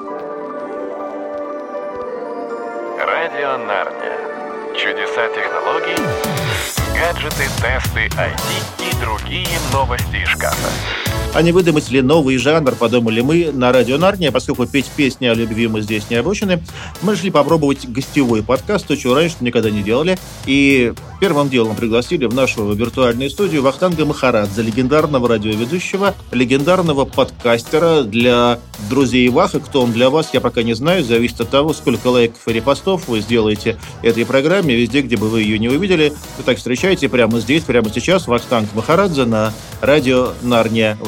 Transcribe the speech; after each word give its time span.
Радио 0.00 0.08
Нарния. 3.58 4.16
Чудеса 4.74 5.28
технологий, 5.28 5.98
гаджеты, 6.98 7.46
тесты, 7.60 8.06
IT 8.06 8.50
и 8.78 8.94
другие 8.98 9.58
новости 9.70 10.22
из 10.22 10.28
шкафа. 10.28 10.70
А 11.32 11.42
не 11.42 11.52
выдумать 11.52 11.88
ли 11.90 12.02
новый 12.02 12.38
жанр, 12.38 12.74
подумали 12.74 13.20
мы 13.20 13.52
на 13.52 13.70
радио 13.70 13.98
Нарния, 13.98 14.32
поскольку 14.32 14.66
петь 14.66 14.86
песни 14.96 15.26
о 15.26 15.34
любви 15.34 15.68
мы 15.68 15.80
здесь 15.80 16.10
не 16.10 16.16
обучены. 16.16 16.60
Мы 17.02 17.12
решили 17.12 17.30
попробовать 17.30 17.88
гостевой 17.88 18.42
подкаст, 18.42 18.88
то, 18.88 18.96
чего 18.96 19.14
раньше 19.14 19.36
никогда 19.40 19.70
не 19.70 19.82
делали. 19.82 20.18
И 20.46 20.92
первым 21.20 21.48
делом 21.48 21.76
пригласили 21.76 22.24
в 22.24 22.34
нашу 22.34 22.72
виртуальную 22.72 23.30
студию 23.30 23.62
Вахтанга 23.62 24.04
Махарадзе, 24.06 24.62
легендарного 24.62 25.28
радиоведущего, 25.28 26.14
легендарного 26.32 27.04
подкастера 27.04 28.02
для 28.02 28.58
друзей 28.88 29.28
Ваха. 29.28 29.60
Кто 29.60 29.82
он 29.82 29.92
для 29.92 30.10
вас, 30.10 30.30
я 30.32 30.40
пока 30.40 30.64
не 30.64 30.74
знаю. 30.74 31.04
Зависит 31.04 31.40
от 31.40 31.50
того, 31.50 31.72
сколько 31.72 32.08
лайков 32.08 32.40
и 32.48 32.52
репостов 32.52 33.06
вы 33.06 33.20
сделаете 33.20 33.78
этой 34.02 34.26
программе 34.26 34.74
везде, 34.74 35.00
где 35.02 35.16
бы 35.16 35.28
вы 35.28 35.42
ее 35.42 35.60
не 35.60 35.68
увидели. 35.68 36.12
Итак, 36.40 36.58
встречайте 36.58 37.08
прямо 37.08 37.38
здесь, 37.38 37.62
прямо 37.62 37.88
сейчас 37.88 38.26
Вахтанг 38.26 38.74
Махарадзе 38.74 39.26
на 39.26 39.52
радио 39.80 40.32
Нарния. 40.42 40.98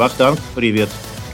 Привет. 0.55 0.89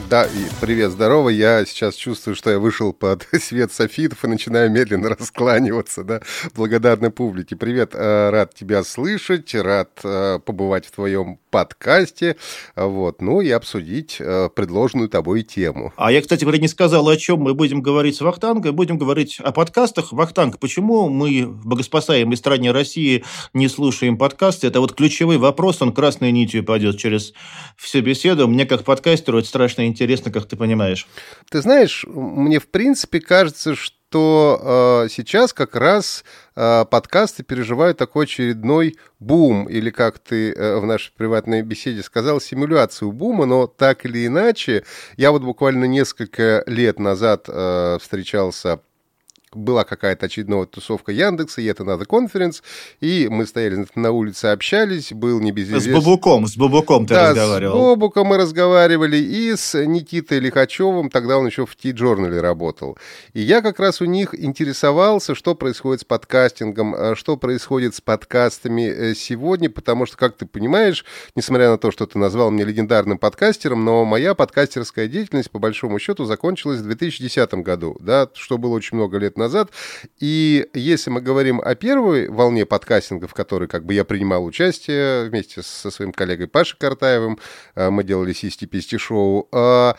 Да, 0.09 0.24
и 0.24 0.46
привет, 0.60 0.92
здорово. 0.92 1.28
Я 1.28 1.64
сейчас 1.66 1.95
чувствую, 1.95 2.34
что 2.34 2.50
я 2.50 2.59
вышел 2.59 2.92
под 2.95 3.27
свет 3.41 3.73
софитов 3.73 4.24
и 4.24 4.28
начинаю 4.28 4.70
медленно 4.70 5.09
раскланиваться, 5.19 6.05
да, 6.05 6.23
благодарной 6.55 7.10
публике. 7.10 7.56
Привет, 7.56 7.91
э, 7.95 8.30
рад 8.30 8.55
тебя 8.55 8.84
слышать, 8.84 9.55
рад 9.55 9.91
э, 10.05 10.38
побывать 10.45 10.86
в 10.86 10.92
твоем 10.92 11.38
подкасте, 11.51 12.37
вот, 12.77 13.20
ну 13.20 13.41
и 13.41 13.51
обсудить 13.51 14.16
э, 14.20 14.48
предложенную 14.55 15.09
тобой 15.09 15.43
тему. 15.43 15.93
А 15.97 16.12
я, 16.12 16.20
кстати 16.20 16.45
говоря, 16.45 16.59
не 16.59 16.69
сказал, 16.69 17.09
о 17.09 17.16
чем 17.16 17.41
мы 17.41 17.55
будем 17.55 17.83
говорить 17.83 18.16
с 18.16 18.20
Вахтангом. 18.20 18.75
Будем 18.75 18.98
говорить 18.98 19.41
о 19.41 19.53
подкастах. 19.53 20.12
Вахтанг, 20.12 20.59
почему 20.59 21.09
мы 21.09 21.47
в 21.47 21.67
богоспасаемой 21.67 22.37
стране 22.37 22.72
России 22.72 23.25
не 23.55 23.69
слушаем 23.69 24.19
подкасты? 24.19 24.67
Это 24.67 24.81
вот 24.81 24.95
ключевой 24.95 25.39
вопрос, 25.39 25.83
он 25.83 25.92
красной 25.92 26.33
нитью 26.33 26.64
пойдет 26.64 26.98
через 26.98 27.33
всю 27.77 28.00
беседу. 28.00 28.48
Мне 28.48 28.67
как 28.67 28.84
подкастеру 28.84 29.39
это 29.39 29.48
страшно 29.48 29.87
интересно, 29.87 30.31
как 30.31 30.47
ты 30.47 30.56
понимаешь. 30.56 31.06
Ты 31.50 31.62
знаешь, 31.62 32.05
мне 32.09 32.59
в 32.59 32.69
принципе 32.70 33.20
кажется, 33.20 33.75
что 33.75 33.97
что 34.09 35.05
э, 35.05 35.09
сейчас 35.11 35.53
как 35.53 35.77
раз 35.77 36.25
э, 36.56 36.87
подкасты 36.91 37.42
переживают 37.42 37.98
такой 37.98 38.25
очередной 38.25 38.97
бум, 39.20 39.69
или 39.69 39.91
как 39.91 40.19
ты 40.19 40.53
э, 40.53 40.78
в 40.78 40.87
нашей 40.87 41.12
приватной 41.15 41.61
беседе 41.61 42.03
сказал, 42.03 42.41
симуляцию 42.41 43.12
бума, 43.12 43.45
но 43.45 43.67
так 43.67 44.06
или 44.06 44.27
иначе, 44.27 44.84
я 45.19 45.31
вот 45.31 45.42
буквально 45.42 45.84
несколько 45.84 46.62
лет 46.67 46.98
назад 46.98 47.45
э, 47.48 47.98
встречался 48.00 48.81
была 49.54 49.84
какая-то 49.84 50.27
очередная 50.27 50.66
тусовка 50.66 51.12
Яндекса, 51.12 51.60
и 51.60 51.66
это 51.66 51.84
надо 51.84 52.04
конференц, 52.04 52.62
и 53.00 53.28
мы 53.30 53.46
стояли 53.46 53.86
на 53.94 54.10
улице, 54.10 54.46
общались, 54.46 55.12
был 55.12 55.41
небезызвестный... 55.41 55.92
С 55.92 56.04
Бабуком, 56.04 56.46
с 56.46 56.56
Бабуком 56.56 57.06
ты 57.06 57.14
да, 57.14 57.30
разговаривал. 57.30 57.76
с 57.76 57.80
Бабуком 57.80 58.26
мы 58.26 58.36
разговаривали, 58.36 59.16
и 59.16 59.56
с 59.56 59.78
Никитой 59.84 60.38
Лихачевым, 60.38 61.10
тогда 61.10 61.38
он 61.38 61.46
еще 61.46 61.66
в 61.66 61.74
T-журнале 61.76 62.41
работал. 62.41 62.98
И 63.32 63.41
я 63.41 63.62
как 63.62 63.80
раз 63.80 64.00
у 64.00 64.04
них 64.04 64.34
интересовался, 64.34 65.34
что 65.34 65.54
происходит 65.54 66.02
с 66.02 66.04
подкастингом, 66.04 66.94
а 66.94 67.14
что 67.16 67.36
происходит 67.36 67.94
с 67.94 68.00
подкастами 68.00 68.82
э, 68.82 69.14
сегодня, 69.14 69.70
потому 69.70 70.06
что, 70.06 70.16
как 70.16 70.36
ты 70.36 70.46
понимаешь, 70.46 71.04
несмотря 71.34 71.70
на 71.70 71.78
то, 71.78 71.91
что 71.91 72.06
ты 72.06 72.19
назвал 72.19 72.50
меня 72.50 72.64
легендарным 72.64 73.19
подкастером, 73.19 73.84
но 73.84 74.04
моя 74.04 74.34
подкастерская 74.34 75.08
деятельность, 75.08 75.50
по 75.50 75.58
большому 75.58 75.98
счету, 75.98 76.24
закончилась 76.24 76.80
в 76.80 76.84
2010 76.84 77.54
году, 77.54 77.96
да, 78.00 78.28
что 78.34 78.58
было 78.58 78.74
очень 78.74 78.96
много 78.96 79.19
лет 79.19 79.38
назад. 79.39 79.70
И 80.19 80.67
если 80.75 81.11
мы 81.11 81.20
говорим 81.20 81.61
о 81.61 81.75
первой 81.75 82.28
волне 82.28 82.67
подкастинга, 82.67 83.27
в 83.27 83.34
которой 83.34 83.69
как 83.69 83.84
бы 83.84 83.94
я 83.94 84.05
принимал 84.05 84.44
участие 84.44 85.28
вместе 85.28 85.62
со 85.62 85.91
своим 85.91 86.12
коллегой 86.12 86.49
Пашей 86.49 86.76
Картаевым, 86.78 87.38
э, 87.75 87.91
мы 87.91 88.04
делали 88.04 88.32
Систи-Писти 88.32 88.99
шоу. 88.99 89.49
Э, 89.53 89.94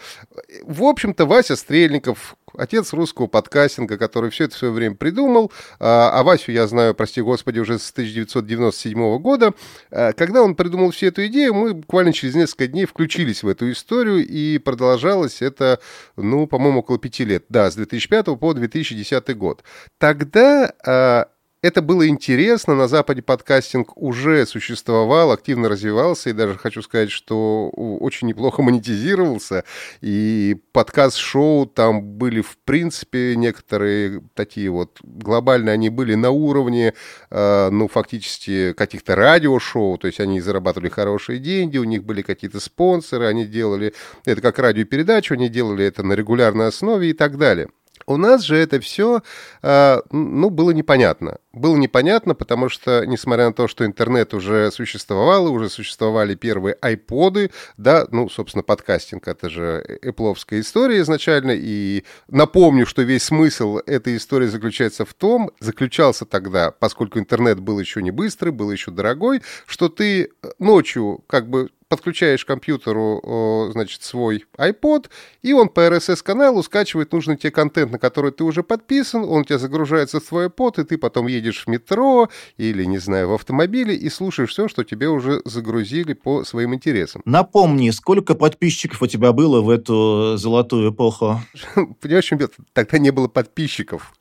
в 0.63 0.83
общем-то, 0.83 1.25
Вася 1.25 1.55
Стрельников, 1.55 2.35
отец 2.57 2.93
русского 2.93 3.27
подкастинга, 3.27 3.97
который 3.97 4.29
все 4.29 4.45
это 4.45 4.55
в 4.55 4.57
свое 4.57 4.73
время 4.73 4.95
придумал, 4.95 5.51
а, 5.79 6.11
а 6.13 6.23
Васю 6.23 6.51
я 6.51 6.67
знаю, 6.67 6.93
прости 6.93 7.21
господи, 7.21 7.59
уже 7.59 7.79
с 7.79 7.91
1997 7.91 9.17
года. 9.19 9.53
Э, 9.91 10.13
когда 10.13 10.41
он 10.41 10.55
придумал 10.55 10.91
всю 10.91 11.07
эту 11.07 11.25
идею, 11.27 11.53
мы 11.53 11.73
буквально 11.73 12.13
через 12.13 12.35
несколько 12.35 12.67
дней 12.67 12.85
включились 12.85 13.43
в 13.43 13.47
эту 13.47 13.71
историю, 13.71 14.25
и 14.25 14.57
продолжалось 14.57 15.41
это, 15.41 15.79
ну, 16.15 16.47
по-моему, 16.47 16.79
около 16.79 16.99
пяти 16.99 17.25
лет. 17.25 17.45
Да, 17.49 17.69
с 17.69 17.75
2005 17.75 18.39
по 18.39 18.53
2010 18.53 19.37
год. 19.37 19.63
Тогда 19.97 20.73
а, 20.85 21.27
это 21.61 21.81
было 21.81 22.07
интересно, 22.07 22.73
на 22.73 22.87
Западе 22.87 23.21
подкастинг 23.21 23.97
уже 23.97 24.45
существовал, 24.45 25.31
активно 25.31 25.67
развивался, 25.67 26.29
и 26.29 26.33
даже 26.33 26.57
хочу 26.57 26.81
сказать, 26.81 27.11
что 27.11 27.69
очень 27.69 28.27
неплохо 28.29 28.61
монетизировался, 28.61 29.65
и 29.99 30.57
подкаст-шоу 30.71 31.65
там 31.65 32.01
были, 32.01 32.41
в 32.41 32.57
принципе, 32.59 33.35
некоторые 33.35 34.21
такие 34.35 34.69
вот 34.69 34.99
глобальные, 35.03 35.73
они 35.73 35.89
были 35.89 36.15
на 36.15 36.31
уровне, 36.31 36.93
э, 37.29 37.69
ну, 37.69 37.89
фактически 37.89 38.71
каких-то 38.73 39.15
радиошоу, 39.15 39.97
то 39.97 40.07
есть 40.07 40.21
они 40.21 40.39
зарабатывали 40.39 40.89
хорошие 40.89 41.39
деньги, 41.39 41.77
у 41.77 41.83
них 41.83 42.05
были 42.05 42.21
какие-то 42.21 42.61
спонсоры, 42.61 43.25
они 43.25 43.45
делали 43.45 43.93
это 44.23 44.41
как 44.41 44.59
радиопередачу, 44.59 45.33
они 45.33 45.49
делали 45.49 45.83
это 45.83 46.03
на 46.03 46.13
регулярной 46.13 46.67
основе 46.67 47.09
и 47.09 47.13
так 47.13 47.37
далее. 47.37 47.67
У 48.05 48.17
нас 48.17 48.43
же 48.43 48.55
это 48.55 48.79
все, 48.79 49.21
а, 49.61 50.01
ну, 50.11 50.49
было 50.49 50.71
непонятно. 50.71 51.37
Было 51.51 51.75
непонятно, 51.77 52.35
потому 52.35 52.69
что, 52.69 53.05
несмотря 53.05 53.47
на 53.47 53.53
то, 53.53 53.67
что 53.67 53.85
интернет 53.85 54.33
уже 54.33 54.71
существовал, 54.71 55.51
уже 55.51 55.69
существовали 55.69 56.35
первые 56.35 56.75
айподы, 56.81 57.51
да, 57.77 58.07
ну, 58.11 58.29
собственно, 58.29 58.63
подкастинг— 58.63 59.27
это 59.27 59.49
же 59.49 59.83
эпловская 60.01 60.59
история 60.59 60.99
изначально, 61.01 61.51
и 61.55 62.03
напомню, 62.27 62.85
что 62.85 63.01
весь 63.01 63.23
смысл 63.23 63.79
этой 63.85 64.17
истории 64.17 64.47
заключается 64.47 65.05
в 65.05 65.13
том, 65.13 65.51
заключался 65.59 66.25
тогда, 66.25 66.71
поскольку 66.71 67.19
интернет 67.19 67.59
был 67.59 67.79
еще 67.79 68.01
не 68.01 68.11
быстрый, 68.11 68.51
был 68.51 68.71
еще 68.71 68.91
дорогой, 68.91 69.41
что 69.65 69.89
ты 69.89 70.29
ночью 70.59 71.23
как 71.27 71.49
бы 71.49 71.69
подключаешь 71.89 72.45
к 72.45 72.47
компьютеру, 72.47 73.69
значит, 73.73 74.03
свой 74.03 74.45
iPod, 74.57 75.09
и 75.41 75.53
он 75.53 75.69
по 75.69 75.81
RSS-каналу 75.81 76.63
скачивает 76.63 77.11
нужный 77.11 77.35
тебе 77.35 77.51
контент, 77.51 77.91
на 77.91 77.99
который 77.99 78.31
ты 78.31 78.43
уже 78.43 78.63
подписан, 78.63 79.23
он 79.23 79.41
у 79.41 79.43
тебя 79.43 79.57
загружается 79.57 80.19
в 80.19 80.23
твой 80.23 80.47
iPod, 80.47 80.81
и 80.81 80.83
ты 80.85 80.97
потом 80.97 81.27
едешь 81.27 81.63
в 81.65 81.67
метро 81.67 82.29
или, 82.57 82.85
не 82.85 82.99
знаю, 82.99 83.29
в 83.29 83.33
автомобиле 83.33 83.95
и 83.95 84.09
слушаешь 84.09 84.51
все, 84.51 84.67
что 84.67 84.83
тебе 84.83 85.09
уже 85.09 85.41
загрузили 85.45 86.13
по 86.13 86.43
своим 86.43 86.75
интересам. 86.75 87.21
Напомни, 87.25 87.89
сколько 87.89 88.35
подписчиков 88.35 89.01
у 89.01 89.07
тебя 89.07 89.33
было 89.33 89.61
в 89.61 89.69
эту 89.69 90.37
золотую 90.37 90.91
эпоху? 90.91 91.41
Понимаешь, 92.01 92.31
тогда 92.73 92.97
не 92.99 93.11
было 93.11 93.27
подписчиков. 93.27 94.13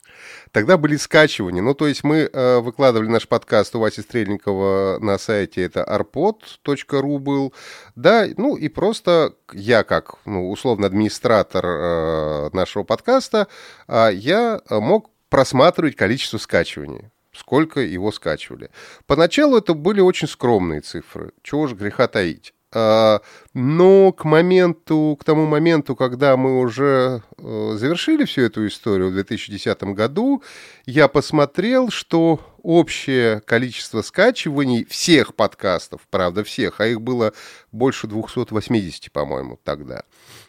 Тогда 0.52 0.76
были 0.76 0.96
скачивания. 0.96 1.62
Ну, 1.62 1.74
то 1.74 1.86
есть 1.86 2.04
мы 2.04 2.28
э, 2.32 2.58
выкладывали 2.58 3.08
наш 3.08 3.28
подкаст 3.28 3.74
у 3.76 3.80
Васи 3.80 4.00
Стрельникова 4.00 4.98
на 5.00 5.18
сайте, 5.18 5.62
это 5.62 5.82
arpod.ru 5.82 7.18
был, 7.18 7.52
да, 7.96 8.26
ну 8.36 8.56
и 8.56 8.68
просто 8.68 9.34
я 9.52 9.84
как, 9.84 10.14
ну, 10.24 10.50
условно, 10.50 10.86
администратор 10.86 11.64
э, 11.66 12.50
нашего 12.52 12.84
подкаста, 12.84 13.48
э, 13.86 14.10
я 14.14 14.60
мог 14.70 15.10
просматривать 15.28 15.96
количество 15.96 16.38
скачиваний 16.38 17.10
сколько 17.38 17.80
его 17.80 18.10
скачивали. 18.10 18.70
Поначалу 19.06 19.58
это 19.58 19.74
были 19.74 20.00
очень 20.00 20.26
скромные 20.26 20.80
цифры, 20.80 21.30
чего 21.42 21.68
же 21.68 21.76
греха 21.76 22.08
таить. 22.08 22.52
А, 22.70 23.20
но 23.54 24.12
к 24.12 24.24
моменту, 24.24 25.16
к 25.18 25.24
тому 25.24 25.46
моменту, 25.46 25.96
когда 25.96 26.36
мы 26.36 26.58
уже 26.58 27.22
э, 27.38 27.72
завершили 27.76 28.24
всю 28.26 28.42
эту 28.42 28.66
историю 28.66 29.08
в 29.08 29.14
2010 29.14 29.82
году, 29.94 30.42
я 30.84 31.08
посмотрел, 31.08 31.90
что 31.90 32.40
общее 32.62 33.40
количество 33.40 34.02
скачиваний 34.02 34.84
всех 34.84 35.34
подкастов, 35.34 36.02
правда 36.10 36.44
всех, 36.44 36.80
а 36.80 36.86
их 36.86 37.00
было 37.00 37.32
больше 37.72 38.06
280, 38.06 39.10
по-моему, 39.12 39.58
тогда, 39.64 40.02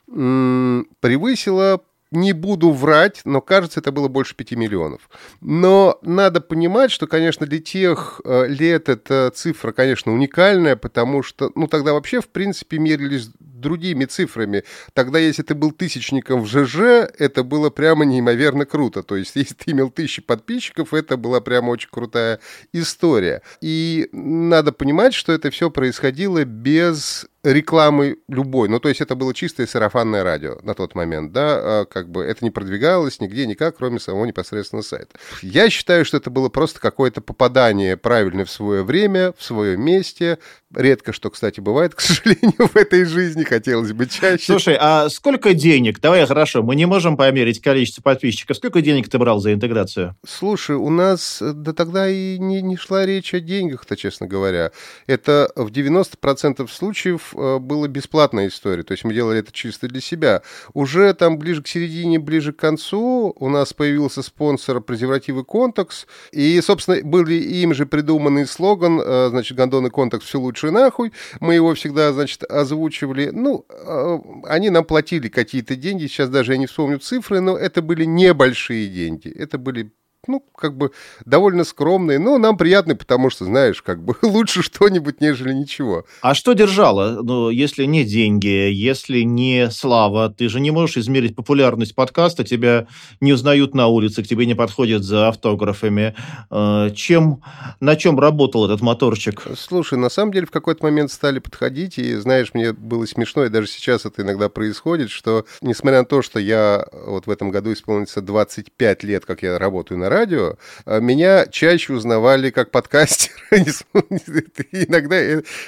превысило 0.06 1.82
не 2.12 2.34
буду 2.34 2.72
врать, 2.72 3.22
но 3.26 3.42
кажется, 3.42 3.80
это 3.80 3.92
было 3.92 4.08
больше 4.08 4.36
5 4.36 4.52
миллионов. 4.54 5.10
Но 5.42 6.00
надо 6.02 6.42
понимать, 6.42 6.92
что, 6.92 7.08
конечно, 7.08 7.46
для 7.46 7.60
тех 7.60 8.22
лет 8.26 8.90
эта 8.90 9.32
цифра, 9.34 9.72
конечно, 9.72 10.12
уникальная, 10.12 10.76
потому 10.76 11.22
что, 11.24 11.52
ну, 11.56 11.68
тогда 11.68 11.94
вообще, 11.94 12.22
в 12.22 12.30
принципе, 12.30 12.80
мерились 12.80 13.30
другими 13.60 14.06
цифрами. 14.06 14.64
Тогда, 14.94 15.20
если 15.20 15.44
ты 15.44 15.56
был 15.56 15.72
тысячником 15.72 16.42
в 16.42 16.48
ЖЖ, 16.48 17.10
это 17.18 17.44
было 17.44 17.70
прямо 17.70 18.06
неимоверно 18.06 18.66
круто. 18.66 19.04
То 19.04 19.16
есть, 19.16 19.32
если 19.36 19.54
ты 19.54 19.72
имел 19.72 19.90
тысячи 19.90 20.22
подписчиков, 20.22 20.94
это 20.94 21.18
была 21.18 21.42
прямо 21.42 21.72
очень 21.72 21.90
крутая 21.92 22.40
история. 22.74 23.42
И 23.62 24.10
надо 24.12 24.72
понимать, 24.72 25.14
что 25.14 25.34
это 25.34 25.50
все 25.52 25.70
происходило 25.70 26.44
без 26.46 27.28
рекламы 27.44 28.18
любой. 28.28 28.68
Ну, 28.68 28.80
то 28.80 28.90
есть 28.90 29.02
это 29.02 29.16
было 29.16 29.34
чистое 29.34 29.66
сарафанное 29.66 30.24
радио 30.24 30.60
на 30.64 30.74
тот 30.74 30.96
момент, 30.96 31.32
да, 31.32 31.82
а 31.82 31.86
как 31.86 32.10
бы 32.10 32.24
это 32.24 32.44
не 32.44 32.52
продвигалось 32.52 33.22
нигде 33.22 33.48
никак, 33.48 33.78
кроме 33.78 34.00
самого 34.00 34.26
непосредственно 34.26 34.82
сайта. 34.82 35.18
Я 35.42 35.70
считаю, 35.70 36.04
что 36.04 36.18
это 36.18 36.30
было 36.30 36.50
просто 36.50 36.80
какое-то 36.80 37.22
попадание 37.22 37.96
правильно 37.96 38.44
в 38.44 38.52
свое 38.52 38.84
время, 38.84 39.34
в 39.38 39.44
свое 39.44 39.78
месте. 39.78 40.38
Редко 40.74 41.14
что, 41.14 41.30
кстати, 41.30 41.60
бывает, 41.62 41.96
к 41.96 42.02
сожалению, 42.02 42.68
в 42.68 42.76
этой 42.76 43.06
жизни, 43.06 43.44
хотелось 43.50 43.92
бы 43.94 44.06
чаще. 44.06 44.46
Слушай, 44.46 44.78
а 44.80 45.10
сколько 45.10 45.54
денег? 45.54 46.00
Давай, 46.00 46.26
хорошо, 46.26 46.62
мы 46.62 46.76
не 46.76 46.86
можем 46.86 47.18
померить 47.18 47.62
количество 47.62 48.02
подписчиков. 48.02 48.58
Сколько 48.58 48.82
денег 48.82 49.10
ты 49.10 49.18
брал 49.18 49.40
за 49.40 49.54
интеграцию? 49.54 50.16
Слушай, 50.26 50.76
у 50.76 50.90
нас 50.90 51.42
да 51.42 51.74
тогда 51.74 52.08
и 52.08 52.38
не, 52.38 52.62
не 52.62 52.78
шла 52.78 53.06
речь 53.06 53.34
о 53.34 53.40
деньгах-то, 53.40 53.98
честно 53.98 54.28
говоря. 54.28 54.72
Это 55.08 55.52
в 55.56 55.70
90% 55.70 56.70
случаев 56.70 57.34
Э, 57.40 57.60
была 57.60 57.88
бесплатная 57.88 58.48
история, 58.48 58.84
то 58.84 58.92
есть 58.92 59.04
мы 59.04 59.14
делали 59.14 59.40
это 59.40 59.52
чисто 59.52 59.88
для 59.88 60.02
себя. 60.02 60.42
Уже 60.74 61.14
там 61.14 61.38
ближе 61.38 61.64
к 61.64 61.68
середине, 61.68 62.20
ближе 62.20 62.54
к 62.54 62.58
концу 62.58 63.34
у 63.38 63.50
нас 63.50 63.74
появился 63.74 64.22
спонсор 64.22 64.82
презервативы 64.82 65.44
Контакс, 65.44 66.06
и, 66.32 66.60
собственно, 66.62 67.02
были 67.04 67.36
им 67.36 67.74
же 67.74 67.86
придуманный 67.86 68.46
слоган, 68.46 69.02
э, 69.04 69.30
значит, 69.30 69.58
Гондон 69.58 69.90
Контакс 69.90 70.26
все 70.26 70.40
лучше 70.40 70.72
нахуй, 70.72 71.14
мы 71.40 71.56
его 71.56 71.74
всегда, 71.74 72.12
значит, 72.14 72.44
озвучивали. 72.44 73.30
Ну, 73.40 73.66
э, 73.70 74.20
они 74.48 74.70
нам 74.70 74.84
платили 74.84 75.30
какие-то 75.30 75.76
деньги, 75.76 76.08
сейчас 76.08 76.30
даже 76.30 76.52
я 76.52 76.58
не 76.58 76.66
вспомню 76.68 77.00
цифры, 77.00 77.40
но 77.40 77.58
это 77.58 77.82
были 77.82 78.04
небольшие 78.04 78.88
деньги, 78.90 79.30
это 79.30 79.58
были 79.58 79.94
ну, 80.28 80.44
как 80.56 80.76
бы 80.76 80.92
довольно 81.26 81.64
скромные, 81.64 82.20
но 82.20 82.38
нам 82.38 82.58
приятны, 82.58 82.96
потому 82.96 83.30
что, 83.30 83.46
знаешь, 83.46 83.82
как 83.82 84.04
бы 84.04 84.16
лучше 84.22 84.62
что-нибудь, 84.62 85.22
нежели 85.22 85.54
ничего. 85.54 86.06
А 86.22 86.36
что 86.36 86.54
держало? 86.54 87.22
Ну, 87.24 87.50
если 87.50 87.86
не 87.86 88.04
деньги, 88.04 88.48
если 88.48 89.22
не 89.22 89.70
слава, 89.72 90.30
ты 90.30 90.50
же 90.50 90.60
не 90.60 90.72
можешь 90.72 90.98
измерить 90.98 91.36
популярность 91.36 91.96
подкаста, 91.96 92.44
тебя 92.44 92.88
не 93.22 93.34
узнают 93.34 93.74
на 93.74 93.88
улице, 93.88 94.24
к 94.24 94.28
тебе 94.28 94.46
не 94.46 94.56
подходят 94.56 95.04
за 95.04 95.30
автографами. 95.30 96.16
Э, 96.52 96.90
чем, 96.94 97.42
на 97.80 97.96
чем 97.96 98.20
работал 98.20 98.66
этот 98.66 98.82
моторчик? 98.82 99.42
Слушай, 99.58 99.98
на 99.98 100.10
самом 100.10 100.34
деле 100.34 100.46
в 100.46 100.52
какой-то 100.52 100.84
момент 100.84 101.12
стали 101.12 101.40
подходить, 101.40 101.98
и, 101.98 102.16
знаешь, 102.16 102.54
мне 102.54 102.74
было 102.74 103.06
смешно, 103.06 103.46
и 103.46 103.50
даже 103.50 103.68
сейчас 103.68 104.06
это 104.06 104.22
иногда 104.22 104.50
происходит, 104.50 105.10
что, 105.10 105.46
несмотря 105.62 106.00
на 106.00 106.06
то, 106.06 106.22
что 106.22 106.40
я 106.40 106.86
вот 106.92 107.28
в 107.28 107.32
этом 107.32 107.52
году 107.52 107.72
исполнится 107.72 108.22
25 108.22 109.04
лет, 109.04 109.26
как 109.26 109.44
я 109.44 109.58
работаю 109.58 109.98
на 109.98 110.09
радио, 110.10 110.56
а 110.86 111.00
меня 111.00 111.46
чаще 111.48 111.94
узнавали 111.94 112.50
как 112.50 112.72
подкастер. 112.72 113.32
Иногда 113.52 115.16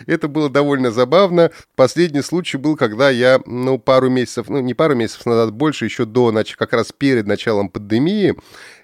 это 0.07 0.27
было 0.27 0.49
довольно 0.49 0.91
забавно. 0.91 1.51
Последний 1.75 2.21
случай 2.21 2.57
был, 2.57 2.75
когда 2.75 3.09
я, 3.09 3.39
ну, 3.45 3.79
пару 3.79 4.09
месяцев, 4.09 4.49
ну, 4.49 4.59
не 4.59 4.73
пару 4.73 4.95
месяцев 4.95 5.25
назад, 5.25 5.53
больше, 5.53 5.85
еще 5.85 6.05
до, 6.05 6.31
как 6.57 6.73
раз 6.73 6.91
перед 6.91 7.27
началом 7.27 7.69
пандемии, 7.69 8.35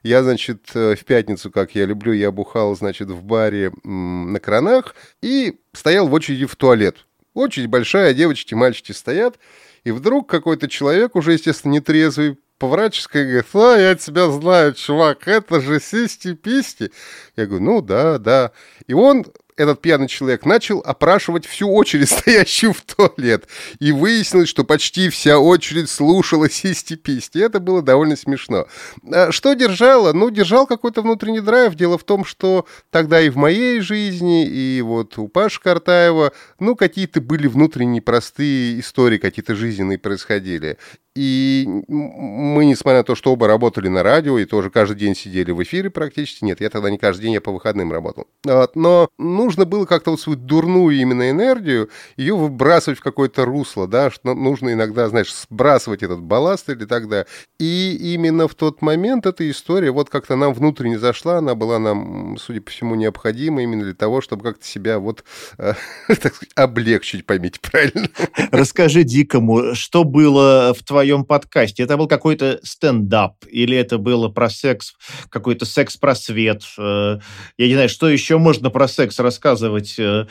я, 0.03 0.23
значит, 0.23 0.69
э, 0.73 0.95
в 0.95 1.05
пятницу, 1.05 1.51
как 1.51 1.75
я 1.75 1.85
люблю, 1.85 2.13
я 2.13 2.31
бухал, 2.31 2.75
значит, 2.75 3.09
в 3.09 3.23
баре 3.23 3.71
на 3.83 4.39
кранах 4.39 4.95
и 5.21 5.59
стоял 5.73 6.07
в 6.07 6.13
очереди 6.13 6.45
в 6.45 6.55
туалет. 6.55 7.05
Очередь 7.33 7.67
большая, 7.67 8.13
девочки, 8.13 8.53
мальчики 8.53 8.91
стоят, 8.91 9.37
и 9.83 9.91
вдруг 9.91 10.29
какой-то 10.29 10.67
человек, 10.67 11.15
уже, 11.15 11.33
естественно, 11.33 11.73
нетрезвый, 11.73 12.37
поворачивается 12.57 13.19
и 13.19 13.23
говорит, 13.23 13.45
а, 13.53 13.77
я 13.77 13.95
тебя 13.95 14.29
знаю, 14.29 14.73
чувак, 14.73 15.27
это 15.27 15.61
же 15.61 15.79
Систи-Писти. 15.79 16.91
Я 17.35 17.45
говорю, 17.45 17.63
ну 17.63 17.81
да, 17.81 18.17
да. 18.17 18.51
И 18.87 18.93
он 18.93 19.25
этот 19.57 19.81
пьяный 19.81 20.07
человек 20.07 20.45
начал 20.45 20.79
опрашивать 20.79 21.45
всю 21.45 21.69
очередь, 21.69 22.09
стоящую 22.11 22.73
в 22.73 22.81
туалет. 22.81 23.47
И 23.79 23.91
выяснилось, 23.91 24.49
что 24.49 24.63
почти 24.63 25.09
вся 25.09 25.39
очередь 25.39 25.89
слушала 25.89 26.49
систи-писти. 26.49 27.39
Это 27.39 27.59
было 27.59 27.81
довольно 27.81 28.15
смешно. 28.15 28.67
А 29.11 29.31
что 29.31 29.53
держало? 29.53 30.13
Ну, 30.13 30.29
держал 30.29 30.67
какой-то 30.67 31.01
внутренний 31.01 31.41
драйв. 31.41 31.75
Дело 31.75 31.97
в 31.97 32.03
том, 32.03 32.23
что 32.23 32.65
тогда 32.91 33.19
и 33.19 33.29
в 33.29 33.35
моей 33.35 33.81
жизни, 33.81 34.47
и 34.47 34.81
вот 34.81 35.17
у 35.17 35.27
Паши 35.27 35.59
Картаева, 35.59 36.31
ну, 36.59 36.75
какие-то 36.75 37.19
были 37.19 37.47
внутренние 37.47 38.01
простые 38.01 38.79
истории, 38.79 39.17
какие-то 39.17 39.55
жизненные 39.55 39.97
происходили. 39.97 40.77
И 41.17 41.67
мы, 41.87 42.65
несмотря 42.65 42.99
на 42.99 43.03
то, 43.03 43.15
что 43.15 43.33
оба 43.33 43.47
работали 43.47 43.87
на 43.87 44.03
радио 44.03 44.37
и 44.37 44.45
тоже 44.45 44.69
каждый 44.69 44.97
день 44.97 45.15
сидели 45.15 45.49
в 45.49 45.63
эфире 45.63 45.89
практически, 45.89 46.45
нет, 46.45 46.61
я 46.61 46.69
тогда 46.69 46.91
не 46.91 46.99
каждый 46.99 47.23
день, 47.23 47.33
я 47.33 47.41
по 47.41 47.51
выходным 47.51 47.91
работал. 47.91 48.27
Но 48.75 49.09
нужно 49.17 49.65
было 49.65 49.85
как-то 49.85 50.11
вот 50.11 50.21
свою 50.21 50.37
дурную 50.37 50.95
именно 50.95 51.31
энергию, 51.31 51.89
ее 52.17 52.35
выбрасывать 52.35 52.99
в 52.99 53.03
какое-то 53.03 53.45
русло, 53.45 53.87
да, 53.87 54.11
что 54.11 54.35
нужно 54.35 54.73
иногда, 54.73 55.09
знаешь, 55.09 55.33
сбрасывать 55.33 56.03
этот 56.03 56.21
балласт 56.21 56.69
или 56.69 56.85
тогда. 56.85 57.25
И 57.57 57.97
именно 58.13 58.47
в 58.47 58.53
тот 58.53 58.83
момент 58.83 59.25
эта 59.25 59.49
история 59.49 59.89
вот 59.89 60.11
как-то 60.11 60.35
нам 60.35 60.53
внутренне 60.53 60.99
зашла, 60.99 61.39
она 61.39 61.55
была 61.55 61.79
нам, 61.79 62.37
судя 62.39 62.61
по 62.61 62.69
всему, 62.69 62.93
необходима 62.93 63.63
именно 63.63 63.85
для 63.85 63.95
того, 63.95 64.21
чтобы 64.21 64.43
как-то 64.43 64.67
себя 64.67 64.99
вот, 64.99 65.23
э, 65.57 65.73
так 66.07 66.35
сказать, 66.35 66.53
облегчить, 66.53 67.25
поймите 67.25 67.59
правильно. 67.59 68.07
Расскажи 68.51 69.01
Дикому, 69.01 69.73
что 69.73 70.03
было 70.03 70.75
в 70.77 70.83
твоем 70.83 71.06
твоем 71.07 71.23
подкасте? 71.23 71.83
Это 71.83 71.95
был 71.95 72.07
какой-то 72.07 72.59
стендап? 72.63 73.35
Или 73.49 73.77
это 73.77 73.97
было 73.97 74.27
про 74.27 74.49
секс, 74.49 74.93
какой-то 75.29 75.65
секс-просвет? 75.65 76.63
Э, 76.77 77.19
я 77.57 77.67
не 77.67 77.73
знаю, 77.73 77.87
что 77.87 78.09
еще 78.09 78.37
можно 78.37 78.69
про 78.69 78.89
секс 78.89 79.19
рассказывать 79.19 79.95
э, 79.97 80.25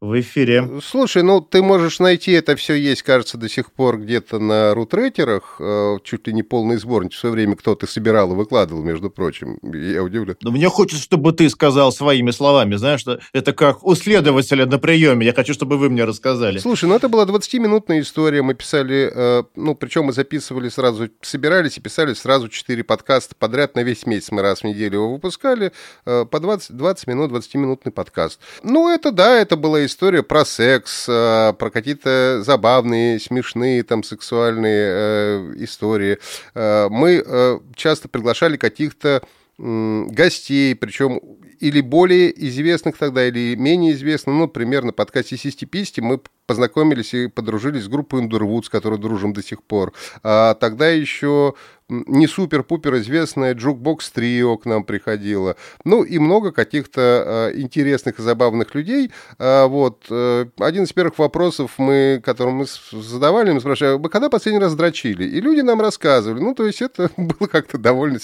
в 0.00 0.20
эфире? 0.20 0.80
Слушай, 0.84 1.24
ну 1.24 1.40
ты 1.40 1.62
можешь 1.62 1.98
найти, 1.98 2.30
это 2.30 2.54
все 2.54 2.74
есть, 2.74 3.02
кажется, 3.02 3.38
до 3.38 3.48
сих 3.48 3.72
пор 3.72 3.98
где-то 3.98 4.38
на 4.38 4.72
рутретерах, 4.72 5.56
э, 5.58 5.96
чуть 6.04 6.28
ли 6.28 6.32
не 6.32 6.44
полный 6.44 6.76
сборник. 6.76 7.12
В 7.12 7.18
свое 7.18 7.32
время 7.32 7.56
кто-то 7.56 7.88
собирал 7.88 8.32
и 8.32 8.36
выкладывал, 8.36 8.84
между 8.84 9.10
прочим. 9.10 9.58
Я 9.62 10.04
удивлен. 10.04 10.36
Но 10.42 10.52
мне 10.52 10.68
хочется, 10.68 11.02
чтобы 11.02 11.32
ты 11.32 11.50
сказал 11.50 11.90
своими 11.90 12.30
словами, 12.30 12.76
знаешь, 12.76 13.00
что 13.00 13.18
это 13.32 13.52
как 13.52 13.84
у 13.84 13.96
следователя 13.96 14.64
на 14.66 14.78
приеме. 14.78 15.26
Я 15.26 15.32
хочу, 15.32 15.54
чтобы 15.54 15.76
вы 15.76 15.90
мне 15.90 16.04
рассказали. 16.04 16.58
Слушай, 16.58 16.84
ну 16.84 16.94
это 16.94 17.08
была 17.08 17.24
20-минутная 17.24 18.00
история. 18.00 18.42
Мы 18.42 18.54
писали, 18.54 19.44
ну, 19.56 19.74
причем 19.74 20.10
из 20.10 20.19
записывали 20.20 20.68
сразу, 20.68 21.08
собирались 21.22 21.78
и 21.78 21.80
писали 21.80 22.12
сразу 22.12 22.48
4 22.48 22.84
подкаста 22.84 23.34
подряд 23.34 23.74
на 23.74 23.80
весь 23.80 24.04
месяц. 24.04 24.30
Мы 24.30 24.42
раз 24.42 24.60
в 24.60 24.64
неделю 24.64 24.96
его 24.96 25.12
выпускали, 25.14 25.72
э, 26.04 26.26
по 26.26 26.40
20, 26.40 26.76
20 26.76 27.06
минут, 27.06 27.32
20-минутный 27.32 27.90
подкаст. 27.90 28.38
Ну, 28.62 28.92
это 28.92 29.12
да, 29.12 29.38
это 29.38 29.56
была 29.56 29.84
история 29.86 30.22
про 30.22 30.44
секс, 30.44 31.06
э, 31.08 31.54
про 31.58 31.70
какие-то 31.70 32.42
забавные, 32.44 33.18
смешные, 33.18 33.82
там, 33.82 34.02
сексуальные 34.02 34.88
э, 34.92 35.52
истории. 35.56 36.18
Мы 36.54 37.60
часто 37.74 38.08
приглашали 38.08 38.56
каких-то 38.56 39.22
гостей, 39.60 40.74
причем 40.74 41.20
или 41.60 41.82
более 41.82 42.32
известных 42.48 42.96
тогда, 42.96 43.28
или 43.28 43.54
менее 43.54 43.92
известных. 43.92 44.34
Ну, 44.34 44.42
например, 44.42 44.82
на 44.82 44.92
подкасте 44.92 45.36
«Систи 45.36 45.66
Писти» 45.66 46.00
мы 46.00 46.20
познакомились 46.46 47.12
и 47.12 47.28
подружились 47.28 47.84
с 47.84 47.88
группой 47.88 48.22
Underwood, 48.22 48.64
с 48.64 48.70
которой 48.70 48.98
дружим 48.98 49.34
до 49.34 49.42
сих 49.42 49.62
пор. 49.62 49.92
А 50.22 50.54
тогда 50.54 50.88
еще 50.88 51.54
не 51.90 52.26
супер-пупер 52.26 52.96
известная 52.98 53.54
Jukebox 53.54 54.10
Trio 54.10 54.56
к 54.56 54.66
нам 54.66 54.84
приходила. 54.84 55.56
Ну 55.84 56.02
и 56.02 56.18
много 56.18 56.52
каких-то 56.52 57.50
э, 57.52 57.60
интересных 57.60 58.18
и 58.18 58.22
забавных 58.22 58.74
людей. 58.74 59.10
А, 59.38 59.66
вот. 59.66 60.06
Э, 60.10 60.46
один 60.58 60.84
из 60.84 60.92
первых 60.92 61.18
вопросов, 61.18 61.72
мы, 61.78 62.20
который 62.24 62.52
мы 62.52 62.66
задавали, 62.92 63.52
мы 63.52 63.60
спрашивали, 63.60 63.98
вы 63.98 64.08
когда 64.08 64.28
последний 64.28 64.60
раз 64.60 64.74
дрочили? 64.74 65.24
И 65.24 65.40
люди 65.40 65.60
нам 65.60 65.80
рассказывали. 65.80 66.40
Ну, 66.40 66.54
то 66.54 66.66
есть 66.66 66.82
это 66.82 67.10
было 67.16 67.48
как-то 67.48 67.78
довольно... 67.78 68.18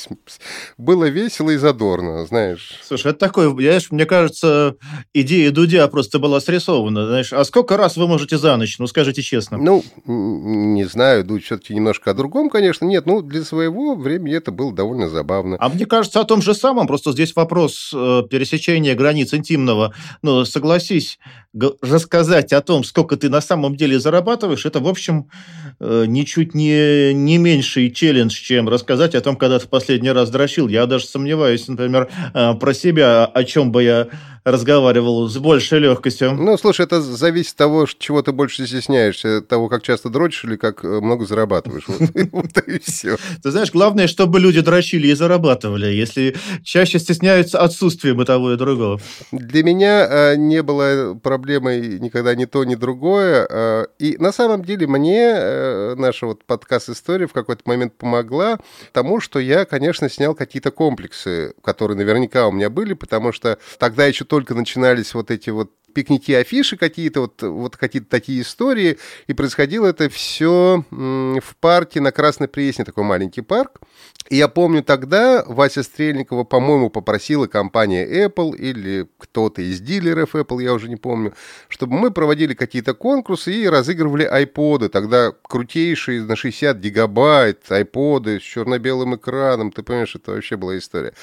Было 0.79 1.05
весело 1.07 1.51
и 1.51 1.57
задорно, 1.57 2.25
знаешь. 2.27 2.81
Слушай, 2.83 3.13
это 3.13 3.21
такое, 3.21 3.51
знаешь, 3.51 3.91
мне 3.91 4.07
кажется, 4.07 4.77
идея 5.13 5.51
Дудя 5.51 5.87
просто 5.89 6.19
была 6.19 6.41
срисована. 6.41 7.07
Знаешь, 7.07 7.33
а 7.33 7.45
сколько 7.45 7.77
раз 7.77 7.97
вы 7.97 8.07
можете 8.07 8.39
за 8.39 8.57
ночь? 8.57 8.79
Ну, 8.79 8.87
скажите 8.87 9.23
честно. 9.23 9.59
Ну, 9.59 9.85
не 10.07 10.85
знаю, 10.85 11.25
Дудь 11.25 11.45
все-таки 11.45 11.75
немножко 11.75 12.11
о 12.11 12.15
другом, 12.15 12.51
конечно. 12.51 12.85
Нет, 12.85 13.07
ну, 13.07 13.23
для 13.23 13.45
своего 13.45 13.56
времени 13.57 14.35
это 14.35 14.51
было 14.51 14.73
довольно 14.73 15.09
забавно. 15.09 15.57
А 15.61 15.69
мне 15.69 15.87
кажется 15.87 16.21
о 16.21 16.25
том 16.25 16.43
же 16.43 16.55
самом, 16.55 16.87
просто 16.87 17.13
здесь 17.13 17.35
вопрос 17.35 17.91
э, 17.95 18.23
пересечения 18.31 18.95
границ 18.95 19.35
интимного. 19.35 19.95
Ну, 20.23 20.45
согласись, 20.45 21.19
рассказать 21.81 22.53
о 22.53 22.61
том, 22.61 22.85
сколько 22.85 23.17
ты 23.17 23.29
на 23.29 23.41
самом 23.41 23.77
деле 23.77 23.99
зарабатываешь, 23.99 24.67
это, 24.67 24.81
в 24.81 24.89
общем, 24.89 25.29
э, 25.81 26.05
ничуть 26.07 26.55
не, 26.55 27.15
не 27.15 27.39
меньший 27.39 27.91
челлендж, 27.91 28.35
чем 28.35 28.69
рассказать 28.69 29.15
о 29.15 29.21
том, 29.21 29.37
когда 29.37 29.59
ты 29.59 29.67
в 29.67 29.69
последний 29.71 30.11
раз 30.11 30.31
дрочил. 30.31 30.69
Я 30.69 30.87
даже 30.87 31.07
сомневаюсь, 31.07 31.67
например, 31.69 32.09
э, 32.35 32.55
про 32.55 32.75
себя, 32.75 33.25
о 33.25 33.45
чем 33.45 33.73
бы 33.73 33.83
я 33.83 34.09
разговаривал 34.47 35.29
с 35.29 35.37
большей 35.39 35.81
легкостью. 35.81 36.35
Ну, 36.35 36.57
слушай, 36.57 36.83
это 36.83 37.03
зависит 37.03 37.55
от 37.55 37.57
того, 37.57 37.87
чего 37.99 38.23
ты 38.23 38.31
больше 38.31 38.65
стесняешься, 38.65 39.41
того, 39.41 39.69
как 39.69 39.83
часто 39.83 40.09
дрочишь 40.09 40.45
или 40.45 40.55
как 40.55 40.85
много 40.85 41.27
зарабатываешь. 41.27 41.85
Вот 42.31 42.57
и 42.69 42.79
все. 42.79 43.17
Ты 43.47 43.53
знаешь, 43.53 43.71
главное, 43.71 44.09
чтобы 44.09 44.41
люди 44.41 44.61
дрочили 44.61 45.07
и 45.07 45.15
зарабатывали, 45.15 45.87
если 45.87 46.35
чаще 46.65 46.99
стесняются 46.99 47.61
отсутствием 47.61 48.21
и 48.21 48.25
того, 48.25 48.55
и 48.55 48.57
другого. 48.57 49.01
Для 49.31 49.63
меня 49.63 50.05
э, 50.05 50.37
не 50.37 50.65
было 50.65 51.15
проблемой 51.15 52.01
никогда 52.01 52.35
ни 52.35 52.47
то, 52.47 52.65
ни 52.65 52.75
другое. 52.75 53.47
Э, 53.49 53.87
и 54.01 54.17
на 54.17 54.33
самом 54.33 54.65
деле 54.65 54.89
мне 54.89 55.95
наша 55.95 56.27
вот 56.27 56.43
подкаст-история 56.43 57.29
в 57.29 57.33
какой-то 57.33 57.63
момент 57.67 57.97
помогла 57.97 58.59
тому, 58.91 59.21
что 59.21 59.39
я, 59.39 59.65
конечно, 59.65 60.09
снял 60.09 60.35
какие-то 60.35 60.73
комплексы, 60.73 61.55
которые 61.63 61.97
наверняка 61.97 62.49
у 62.49 62.51
меня 62.51 62.69
были, 62.69 62.95
потому 62.95 63.31
что 63.31 63.59
тогда 63.79 64.07
еще 64.07 64.25
только 64.25 64.57
начинались 64.57 65.15
вот 65.15 65.31
эти 65.31 65.51
вот 65.51 65.71
пикники, 65.97 66.33
афиши 66.33 66.77
какие-то, 66.77 67.23
вот, 67.23 67.41
вот 67.43 67.77
какие-то 67.79 68.11
такие 68.11 68.43
истории. 68.43 68.99
И 69.29 69.33
происходило 69.33 69.87
это 69.87 70.11
все 70.11 70.85
в 70.91 71.57
парке 71.59 72.03
на 72.03 72.13
Красной 72.13 72.49
Пресне, 72.49 72.85
такой 72.85 73.05
маленький 73.05 73.41
парк. 73.41 73.81
И 74.29 74.37
я 74.37 74.49
помню 74.49 74.83
тогда 74.83 75.43
Вася 75.47 75.83
Стрельникова, 75.83 76.45
по-моему, 76.45 76.91
попросила 76.91 77.47
компания 77.47 78.27
Apple 78.27 78.57
или 78.57 79.09
кто-то 79.19 79.63
из 79.63 79.81
дилеров 79.81 80.35
Apple, 80.35 80.63
я 80.63 80.75
уже 80.75 80.89
не 80.89 80.97
помню, 80.97 81.33
чтобы 81.69 81.95
мы 81.95 82.11
проводили 82.11 82.53
какие-то 82.53 82.93
конкурсы 82.93 83.53
и 83.53 83.69
разыгрывали 83.69 84.25
айподы. 84.25 84.91
Тогда 84.91 85.33
крутейшие 85.49 86.23
на 86.23 86.37
60 86.37 86.77
гигабайт 86.77 87.71
айподы 87.71 88.39
с 88.39 88.43
черно-белым 88.43 89.17
экраном. 89.17 89.73
Ты 89.73 89.83
понимаешь, 89.83 90.15
это 90.15 90.33
вообще 90.33 90.57
была 90.57 90.77
история. 90.77 91.15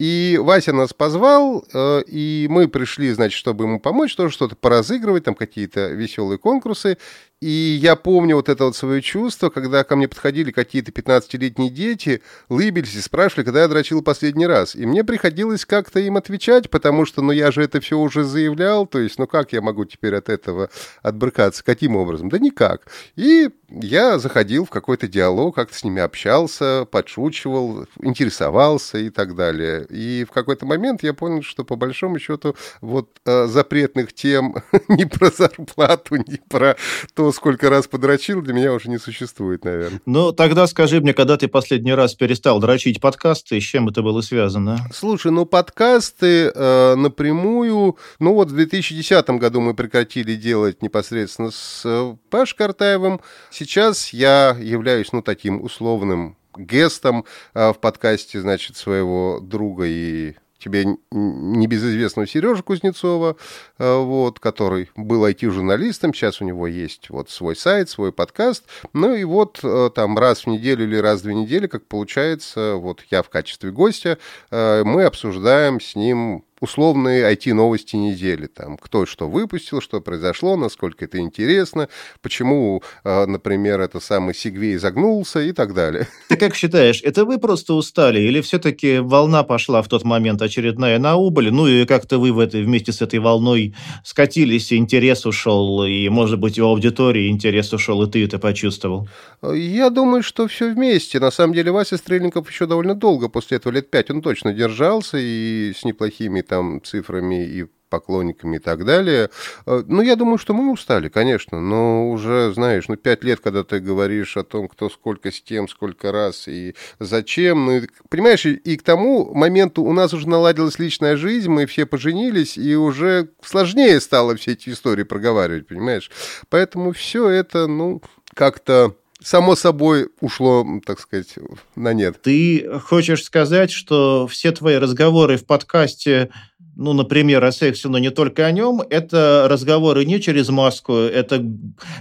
И 0.00 0.38
Вася 0.40 0.72
нас 0.72 0.92
позвал, 0.92 1.64
э, 1.72 2.02
и 2.06 2.46
мы 2.50 2.66
пришли, 2.66 3.12
значит, 3.12 3.38
чтобы 3.38 3.64
ему 3.64 3.78
помочь, 3.78 4.16
тоже 4.16 4.34
что-то 4.34 4.56
поразыгрывать, 4.56 5.24
там 5.24 5.34
какие-то 5.34 5.88
веселые 5.88 6.38
конкурсы. 6.38 6.98
И 7.44 7.78
я 7.78 7.94
помню 7.94 8.36
вот 8.36 8.48
это 8.48 8.64
вот 8.64 8.74
свое 8.74 9.02
чувство, 9.02 9.50
когда 9.50 9.84
ко 9.84 9.96
мне 9.96 10.08
подходили 10.08 10.50
какие-то 10.50 10.92
15-летние 10.92 11.68
дети, 11.68 12.22
лыбились 12.48 12.94
и 12.94 13.02
спрашивали, 13.02 13.44
когда 13.44 13.60
я 13.60 13.68
дрочил 13.68 14.00
последний 14.00 14.46
раз. 14.46 14.74
И 14.74 14.86
мне 14.86 15.04
приходилось 15.04 15.66
как-то 15.66 16.00
им 16.00 16.16
отвечать, 16.16 16.70
потому 16.70 17.04
что, 17.04 17.20
ну, 17.20 17.32
я 17.32 17.50
же 17.50 17.62
это 17.62 17.82
все 17.82 17.98
уже 17.98 18.24
заявлял, 18.24 18.86
то 18.86 18.98
есть, 18.98 19.18
ну, 19.18 19.26
как 19.26 19.52
я 19.52 19.60
могу 19.60 19.84
теперь 19.84 20.14
от 20.14 20.30
этого 20.30 20.70
отбрыкаться? 21.02 21.62
Каким 21.62 21.96
образом? 21.96 22.30
Да 22.30 22.38
никак. 22.38 22.86
И 23.14 23.50
я 23.68 24.18
заходил 24.18 24.64
в 24.64 24.70
какой-то 24.70 25.06
диалог, 25.06 25.54
как-то 25.54 25.76
с 25.76 25.84
ними 25.84 26.00
общался, 26.00 26.86
подшучивал, 26.90 27.86
интересовался 28.00 28.96
и 28.96 29.10
так 29.10 29.34
далее. 29.34 29.84
И 29.90 30.24
в 30.24 30.32
какой-то 30.32 30.64
момент 30.64 31.02
я 31.02 31.12
понял, 31.12 31.42
что 31.42 31.62
по 31.64 31.76
большому 31.76 32.18
счету 32.18 32.56
вот 32.80 33.20
э, 33.26 33.46
запретных 33.48 34.14
тем 34.14 34.56
ни 34.88 35.04
про 35.04 35.30
зарплату, 35.30 36.16
ни 36.16 36.40
про 36.48 36.76
то, 37.14 37.32
сколько 37.34 37.68
раз 37.70 37.86
подрочил, 37.86 38.40
для 38.42 38.54
меня 38.54 38.72
уже 38.72 38.88
не 38.88 38.98
существует, 38.98 39.64
наверное. 39.64 40.00
Ну, 40.06 40.32
тогда 40.32 40.66
скажи 40.66 41.00
мне, 41.00 41.12
когда 41.12 41.36
ты 41.36 41.48
последний 41.48 41.92
раз 41.92 42.14
перестал 42.14 42.60
дрочить 42.60 43.00
подкасты, 43.00 43.60
с 43.60 43.62
чем 43.62 43.88
это 43.88 44.02
было 44.02 44.20
связано? 44.20 44.78
Слушай, 44.92 45.32
ну, 45.32 45.44
подкасты 45.44 46.52
э, 46.54 46.94
напрямую... 46.94 47.98
Ну, 48.18 48.34
вот 48.34 48.50
в 48.50 48.54
2010 48.54 49.28
году 49.30 49.60
мы 49.60 49.74
прекратили 49.74 50.34
делать 50.34 50.82
непосредственно 50.82 51.50
с 51.50 51.82
э, 51.84 52.16
Паш 52.30 52.54
Картаевым. 52.54 53.20
Сейчас 53.50 54.12
я 54.12 54.56
являюсь, 54.58 55.12
ну, 55.12 55.22
таким 55.22 55.62
условным 55.62 56.36
гестом 56.56 57.24
э, 57.54 57.72
в 57.72 57.78
подкасте, 57.78 58.40
значит, 58.40 58.76
своего 58.76 59.40
друга 59.40 59.84
и 59.86 60.34
тебе 60.64 60.96
небезызвестного 61.10 62.26
Сережа 62.26 62.62
Кузнецова, 62.62 63.36
э, 63.78 63.96
вот, 63.98 64.40
который 64.40 64.90
был 64.96 65.26
IT-журналистом, 65.26 66.14
сейчас 66.14 66.40
у 66.40 66.44
него 66.44 66.66
есть 66.66 67.10
вот 67.10 67.30
свой 67.30 67.54
сайт, 67.54 67.90
свой 67.90 68.12
подкаст, 68.12 68.64
ну 68.94 69.14
и 69.14 69.24
вот 69.24 69.60
э, 69.62 69.90
там 69.94 70.18
раз 70.18 70.44
в 70.44 70.46
неделю 70.46 70.84
или 70.84 70.96
раз 70.96 71.20
в 71.20 71.24
две 71.24 71.34
недели, 71.34 71.66
как 71.66 71.86
получается, 71.86 72.76
вот 72.76 73.02
я 73.10 73.22
в 73.22 73.28
качестве 73.28 73.70
гостя, 73.70 74.18
э, 74.50 74.82
мы 74.84 75.04
обсуждаем 75.04 75.80
с 75.80 75.94
ним 75.94 76.44
условные 76.64 77.32
IT-новости 77.32 77.96
недели. 77.96 78.46
Там, 78.46 78.76
кто 78.76 79.06
что 79.06 79.28
выпустил, 79.28 79.80
что 79.80 80.00
произошло, 80.00 80.56
насколько 80.56 81.04
это 81.04 81.18
интересно, 81.18 81.88
почему, 82.22 82.82
а, 83.04 83.26
например, 83.26 83.80
это 83.80 84.00
самый 84.00 84.34
Сигвей 84.34 84.76
загнулся 84.76 85.40
и 85.40 85.52
так 85.52 85.74
далее. 85.74 86.08
Ты 86.28 86.36
как 86.36 86.56
считаешь, 86.56 87.00
это 87.02 87.24
вы 87.24 87.38
просто 87.38 87.74
устали 87.74 88.20
или 88.20 88.40
все-таки 88.40 88.98
волна 88.98 89.42
пошла 89.44 89.82
в 89.82 89.88
тот 89.88 90.04
момент 90.04 90.42
очередная 90.42 90.98
на 90.98 91.16
убыль? 91.16 91.50
Ну 91.50 91.66
и 91.66 91.86
как-то 91.86 92.18
вы 92.18 92.32
в 92.32 92.38
этой, 92.38 92.64
вместе 92.64 92.92
с 92.92 93.02
этой 93.02 93.18
волной 93.18 93.74
скатились, 94.04 94.72
и 94.72 94.76
интерес 94.76 95.26
ушел, 95.26 95.84
и, 95.84 96.08
может 96.08 96.40
быть, 96.40 96.58
у 96.58 96.66
аудитории 96.66 97.30
интерес 97.30 97.72
ушел, 97.72 98.02
и 98.02 98.10
ты 98.10 98.24
это 98.24 98.38
почувствовал? 98.38 99.08
Я 99.42 99.90
думаю, 99.90 100.22
что 100.22 100.48
все 100.48 100.72
вместе. 100.72 101.20
На 101.20 101.30
самом 101.30 101.54
деле 101.54 101.70
Вася 101.70 101.96
Стрельников 101.96 102.50
еще 102.50 102.66
довольно 102.66 102.94
долго 102.94 103.28
после 103.28 103.58
этого, 103.58 103.72
лет 103.72 103.90
пять, 103.90 104.10
он 104.10 104.22
точно 104.22 104.52
держался 104.52 105.18
и 105.20 105.72
с 105.76 105.84
неплохими 105.84 106.40
там 106.40 106.53
цифрами 106.84 107.44
и 107.44 107.66
поклонниками 107.94 108.56
и 108.56 108.58
так 108.58 108.84
далее. 108.84 109.30
Э, 109.66 109.82
ну, 109.86 110.02
я 110.02 110.16
думаю, 110.16 110.38
что 110.38 110.52
мы 110.52 110.72
устали, 110.72 111.08
конечно, 111.08 111.60
но 111.60 112.10
уже, 112.10 112.52
знаешь, 112.52 112.88
ну, 112.88 112.96
пять 112.96 113.22
лет, 113.22 113.38
когда 113.40 113.62
ты 113.62 113.78
говоришь 113.78 114.36
о 114.36 114.42
том, 114.42 114.66
кто 114.68 114.90
сколько 114.90 115.30
с 115.30 115.40
тем, 115.40 115.68
сколько 115.68 116.10
раз 116.10 116.48
и 116.48 116.74
зачем, 116.98 117.66
ну, 117.66 117.82
понимаешь, 118.08 118.46
и 118.46 118.76
к 118.76 118.82
тому 118.82 119.32
моменту 119.32 119.82
у 119.82 119.92
нас 119.92 120.12
уже 120.12 120.28
наладилась 120.28 120.80
личная 120.80 121.16
жизнь, 121.16 121.48
мы 121.48 121.66
все 121.66 121.86
поженились, 121.86 122.58
и 122.58 122.74
уже 122.74 123.28
сложнее 123.42 124.00
стало 124.00 124.34
все 124.34 124.52
эти 124.52 124.70
истории 124.70 125.04
проговаривать, 125.04 125.68
понимаешь? 125.68 126.10
Поэтому 126.48 126.92
все 126.92 127.28
это, 127.28 127.68
ну, 127.68 128.02
как-то 128.34 128.96
само 129.24 129.56
собой 129.56 130.08
ушло, 130.20 130.66
так 130.84 131.00
сказать, 131.00 131.34
на 131.74 131.92
нет. 131.92 132.20
Ты 132.22 132.78
хочешь 132.84 133.24
сказать, 133.24 133.70
что 133.70 134.26
все 134.26 134.52
твои 134.52 134.76
разговоры 134.76 135.36
в 135.36 135.46
подкасте 135.46 136.30
ну, 136.76 136.92
например, 136.92 137.44
о 137.44 137.52
сексе, 137.52 137.88
но 137.88 137.98
не 137.98 138.10
только 138.10 138.46
о 138.46 138.50
нем, 138.50 138.82
это 138.90 139.46
разговоры 139.48 140.04
не 140.04 140.20
через 140.20 140.48
маску, 140.48 140.94
это 140.94 141.44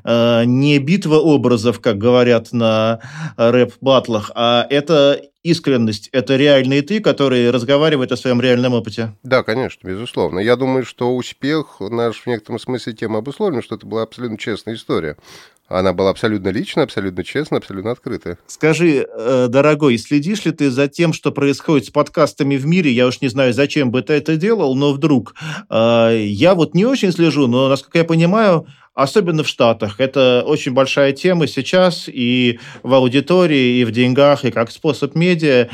э, 0.04 0.44
не 0.46 0.80
битва 0.80 1.18
образов, 1.18 1.80
как 1.80 1.98
говорят 1.98 2.52
на 2.54 3.00
рэп-батлах, 3.38 4.32
а 4.34 4.66
это 4.70 5.22
искренность, 5.44 6.10
это 6.12 6.38
реальный 6.38 6.82
ты, 6.82 7.02
который 7.02 7.52
разговаривает 7.52 8.12
о 8.12 8.18
своем 8.18 8.42
реальном 8.42 8.74
опыте. 8.74 9.14
Да, 9.24 9.44
конечно, 9.44 9.88
безусловно. 9.88 10.40
Я 10.40 10.56
думаю, 10.56 10.86
что 10.86 11.16
успех 11.16 11.78
наш 11.80 12.22
в 12.22 12.28
некотором 12.28 12.60
смысле 12.60 12.94
тем 12.94 13.16
обусловлен, 13.16 13.62
что 13.62 13.76
это 13.76 13.86
была 13.86 14.04
абсолютно 14.04 14.38
честная 14.38 14.76
история. 14.76 15.18
Она 15.68 15.94
была 15.94 16.10
абсолютно 16.10 16.50
личная, 16.50 16.84
абсолютно 16.84 17.24
честная, 17.24 17.60
абсолютно 17.60 17.92
открытая. 17.92 18.38
Скажи, 18.48 19.08
э, 19.08 19.48
дорогой, 19.50 19.98
следишь 19.98 20.46
ли 20.46 20.52
ты 20.52 20.70
за 20.70 20.88
тем, 20.88 21.14
что 21.14 21.32
происходит 21.32 21.88
с 21.88 21.90
подкастами 21.90 22.58
в 22.58 22.66
мире? 22.66 22.92
Я 22.92 23.08
уж 23.08 23.22
не 23.22 23.30
знаю, 23.30 23.54
зачем 23.54 23.90
бы 23.90 24.02
ты 24.02 24.14
это 24.14 24.36
делал, 24.36 24.76
но 24.76 24.92
вдруг. 24.92 25.36
Э, 25.70 26.22
я 26.22 26.54
вот 26.56 26.76
не 26.76 26.86
очень 26.86 27.12
слежу, 27.12 27.48
но, 27.48 27.70
насколько 27.70 27.98
я 27.98 28.04
понимаю, 28.04 28.68
особенно 28.94 29.44
в 29.44 29.48
Штатах. 29.48 30.00
Это 30.00 30.44
очень 30.46 30.74
большая 30.74 31.14
тема 31.14 31.48
сейчас 31.48 32.08
и 32.08 32.60
в 32.84 32.94
аудитории, 32.94 33.80
и 33.80 33.86
в 33.86 33.92
деньгах, 33.92 34.46
и 34.46 34.52
как 34.52 34.70
способ 34.70 35.16
медиа. 35.16 35.70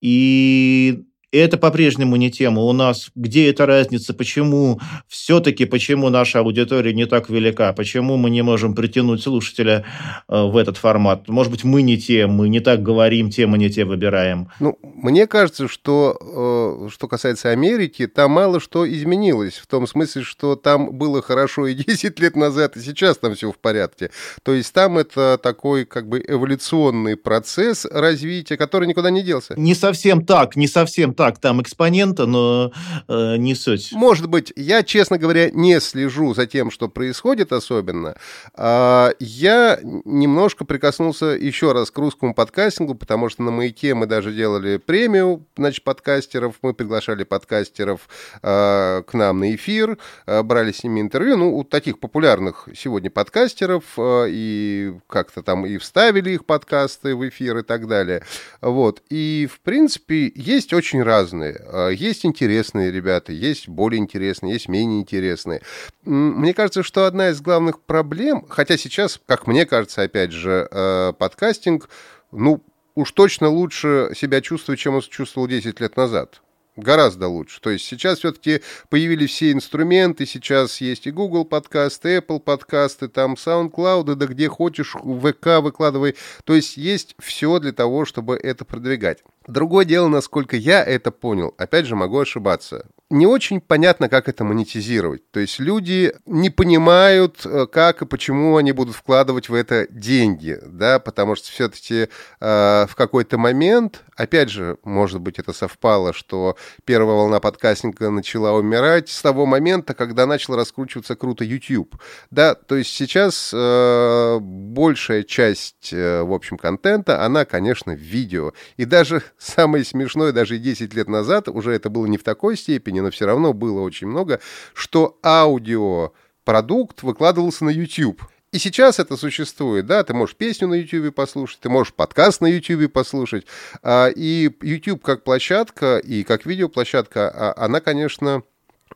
И 0.00 1.02
и 1.30 1.38
это 1.38 1.58
по-прежнему 1.58 2.16
не 2.16 2.30
тема. 2.30 2.62
У 2.62 2.72
нас 2.72 3.10
где 3.14 3.50
эта 3.50 3.66
разница? 3.66 4.14
Почему 4.14 4.80
все-таки, 5.08 5.66
почему 5.66 6.08
наша 6.08 6.38
аудитория 6.38 6.94
не 6.94 7.04
так 7.04 7.28
велика? 7.28 7.74
Почему 7.74 8.16
мы 8.16 8.30
не 8.30 8.42
можем 8.42 8.74
притянуть 8.74 9.22
слушателя 9.22 9.84
э, 10.26 10.42
в 10.42 10.56
этот 10.56 10.78
формат? 10.78 11.28
Может 11.28 11.52
быть, 11.52 11.64
мы 11.64 11.82
не 11.82 11.98
те, 11.98 12.26
мы 12.26 12.48
не 12.48 12.60
так 12.60 12.82
говорим, 12.82 13.28
темы 13.28 13.58
не 13.58 13.68
те 13.68 13.84
выбираем. 13.84 14.48
Ну, 14.58 14.78
мне 14.82 15.26
кажется, 15.26 15.68
что, 15.68 16.86
э, 16.86 16.88
что 16.90 17.08
касается 17.08 17.50
Америки, 17.50 18.06
там 18.06 18.30
мало 18.30 18.58
что 18.58 18.88
изменилось. 18.88 19.58
В 19.58 19.66
том 19.66 19.86
смысле, 19.86 20.22
что 20.22 20.56
там 20.56 20.96
было 20.96 21.20
хорошо 21.20 21.66
и 21.66 21.74
10 21.88 22.18
лет 22.20 22.36
назад, 22.36 22.78
и 22.78 22.80
сейчас 22.80 23.18
там 23.18 23.34
все 23.34 23.52
в 23.52 23.58
порядке. 23.58 24.10
То 24.42 24.54
есть 24.54 24.72
там 24.72 24.96
это 24.96 25.38
такой 25.42 25.84
как 25.84 26.08
бы 26.08 26.24
эволюционный 26.26 27.18
процесс 27.18 27.84
развития, 27.84 28.56
который 28.56 28.88
никуда 28.88 29.10
не 29.10 29.22
делся. 29.22 29.52
Не 29.58 29.74
совсем 29.74 30.24
так, 30.24 30.56
не 30.56 30.66
совсем 30.66 31.17
так, 31.18 31.38
там 31.40 31.60
экспонента, 31.60 32.26
но 32.26 32.70
э, 33.08 33.36
не 33.38 33.56
суть. 33.56 33.90
Может 33.90 34.28
быть, 34.28 34.52
я, 34.54 34.84
честно 34.84 35.18
говоря, 35.18 35.50
не 35.50 35.80
слежу 35.80 36.32
за 36.32 36.46
тем, 36.46 36.70
что 36.70 36.88
происходит 36.88 37.52
особенно. 37.52 38.14
А, 38.54 39.10
я 39.18 39.80
немножко 39.82 40.64
прикоснулся 40.64 41.26
еще 41.26 41.72
раз 41.72 41.90
к 41.90 41.98
русскому 41.98 42.34
подкастингу, 42.34 42.94
потому 42.94 43.30
что 43.30 43.42
на 43.42 43.50
«Маяке» 43.50 43.94
мы 43.94 44.06
даже 44.06 44.32
делали 44.32 44.76
премию, 44.76 45.44
значит, 45.56 45.82
подкастеров, 45.82 46.54
мы 46.62 46.72
приглашали 46.72 47.24
подкастеров 47.24 48.08
а, 48.40 49.02
к 49.02 49.12
нам 49.12 49.40
на 49.40 49.56
эфир, 49.56 49.98
а, 50.24 50.44
брали 50.44 50.70
с 50.70 50.84
ними 50.84 51.00
интервью, 51.00 51.36
ну, 51.36 51.58
у 51.58 51.64
таких 51.64 51.98
популярных 51.98 52.68
сегодня 52.76 53.10
подкастеров, 53.10 53.82
а, 53.96 54.26
и 54.28 54.94
как-то 55.08 55.42
там 55.42 55.66
и 55.66 55.78
вставили 55.78 56.30
их 56.30 56.44
подкасты 56.44 57.16
в 57.16 57.28
эфир 57.28 57.58
и 57.58 57.62
так 57.64 57.88
далее. 57.88 58.22
Вот. 58.60 59.02
И, 59.10 59.48
в 59.52 59.58
принципе, 59.62 60.30
есть 60.36 60.72
очень 60.72 61.02
разные. 61.08 61.60
А, 61.66 61.88
есть 61.88 62.24
интересные 62.24 62.92
ребята, 62.92 63.32
есть 63.32 63.68
более 63.68 63.98
интересные, 63.98 64.52
есть 64.52 64.68
менее 64.68 65.00
интересные. 65.00 65.62
Мне 66.04 66.54
кажется, 66.54 66.82
что 66.84 67.06
одна 67.06 67.30
из 67.30 67.40
главных 67.40 67.80
проблем, 67.80 68.46
хотя 68.48 68.76
сейчас, 68.76 69.20
как 69.26 69.46
мне 69.46 69.66
кажется, 69.66 70.02
опять 70.02 70.30
же, 70.30 70.68
а, 70.70 71.12
подкастинг, 71.12 71.88
ну, 72.30 72.62
уж 72.94 73.12
точно 73.12 73.48
лучше 73.48 74.12
себя 74.14 74.40
чувствует, 74.40 74.78
чем 74.78 74.94
он 74.94 75.00
чувствовал 75.02 75.48
10 75.48 75.80
лет 75.80 75.96
назад 75.96 76.40
гораздо 76.78 77.28
лучше. 77.28 77.60
То 77.60 77.70
есть 77.70 77.84
сейчас 77.84 78.18
все-таки 78.18 78.62
появились 78.88 79.30
все 79.30 79.52
инструменты, 79.52 80.26
сейчас 80.26 80.80
есть 80.80 81.06
и 81.06 81.10
Google 81.10 81.44
подкасты, 81.44 82.18
Apple 82.18 82.40
подкасты, 82.40 83.08
там 83.08 83.34
SoundCloud, 83.34 84.14
да 84.14 84.26
где 84.26 84.48
хочешь, 84.48 84.94
ВК 84.94 85.60
выкладывай. 85.60 86.16
То 86.44 86.54
есть 86.54 86.76
есть 86.76 87.14
все 87.18 87.58
для 87.58 87.72
того, 87.72 88.04
чтобы 88.04 88.36
это 88.36 88.64
продвигать. 88.64 89.22
Другое 89.46 89.84
дело, 89.84 90.08
насколько 90.08 90.56
я 90.56 90.84
это 90.84 91.10
понял, 91.10 91.54
опять 91.58 91.86
же, 91.86 91.96
могу 91.96 92.18
ошибаться. 92.18 92.86
Не 93.10 93.26
очень 93.26 93.62
понятно, 93.62 94.10
как 94.10 94.28
это 94.28 94.44
монетизировать. 94.44 95.30
То 95.30 95.40
есть 95.40 95.58
люди 95.58 96.12
не 96.26 96.50
понимают, 96.50 97.40
э, 97.46 97.66
как 97.66 98.02
и 98.02 98.06
почему 98.06 98.58
они 98.58 98.72
будут 98.72 98.94
вкладывать 98.94 99.48
в 99.48 99.54
это 99.54 99.86
деньги, 99.88 100.58
да, 100.62 100.98
потому 100.98 101.34
что 101.34 101.50
все-таки 101.50 102.08
э, 102.40 102.86
в 102.86 102.94
какой-то 102.94 103.38
момент, 103.38 104.02
опять 104.14 104.50
же, 104.50 104.76
может 104.84 105.22
быть, 105.22 105.38
это 105.38 105.54
совпало, 105.54 106.12
что 106.12 106.58
первая 106.84 107.16
волна 107.16 107.40
подкастинга 107.40 108.10
начала 108.10 108.52
умирать 108.52 109.08
с 109.08 109.22
того 109.22 109.46
момента, 109.46 109.94
когда 109.94 110.26
начал 110.26 110.54
раскручиваться 110.54 111.16
круто 111.16 111.44
YouTube, 111.44 111.96
да, 112.30 112.54
то 112.54 112.76
есть 112.76 112.90
сейчас 112.90 113.52
э, 113.54 114.38
большая 114.38 115.22
часть, 115.22 115.94
э, 115.94 116.22
в 116.24 116.32
общем, 116.34 116.58
контента, 116.58 117.24
она, 117.24 117.46
конечно, 117.46 117.92
видео, 117.92 118.52
и 118.76 118.84
даже 118.84 119.22
самое 119.38 119.82
смешное, 119.82 120.32
даже 120.32 120.58
10 120.58 120.92
лет 120.92 121.08
назад, 121.08 121.48
уже 121.48 121.72
это 121.72 121.88
было 121.88 122.04
не 122.04 122.18
в 122.18 122.22
такой 122.22 122.58
степени, 122.58 122.97
но 123.00 123.10
все 123.10 123.26
равно 123.26 123.52
было 123.52 123.80
очень 123.80 124.06
много, 124.06 124.40
что 124.74 125.18
аудиопродукт 125.22 127.02
выкладывался 127.02 127.64
на 127.64 127.70
YouTube. 127.70 128.22
И 128.50 128.58
сейчас 128.58 128.98
это 128.98 129.18
существует, 129.18 129.84
да, 129.84 130.02
ты 130.04 130.14
можешь 130.14 130.34
песню 130.34 130.68
на 130.68 130.74
YouTube 130.74 131.14
послушать, 131.14 131.60
ты 131.60 131.68
можешь 131.68 131.92
подкаст 131.92 132.40
на 132.40 132.46
YouTube 132.46 132.90
послушать, 132.90 133.46
а, 133.82 134.08
и 134.08 134.50
YouTube 134.62 135.02
как 135.02 135.22
площадка 135.22 135.98
и 135.98 136.24
как 136.24 136.46
видеоплощадка, 136.46 137.28
а, 137.28 137.64
она, 137.64 137.80
конечно, 137.80 138.42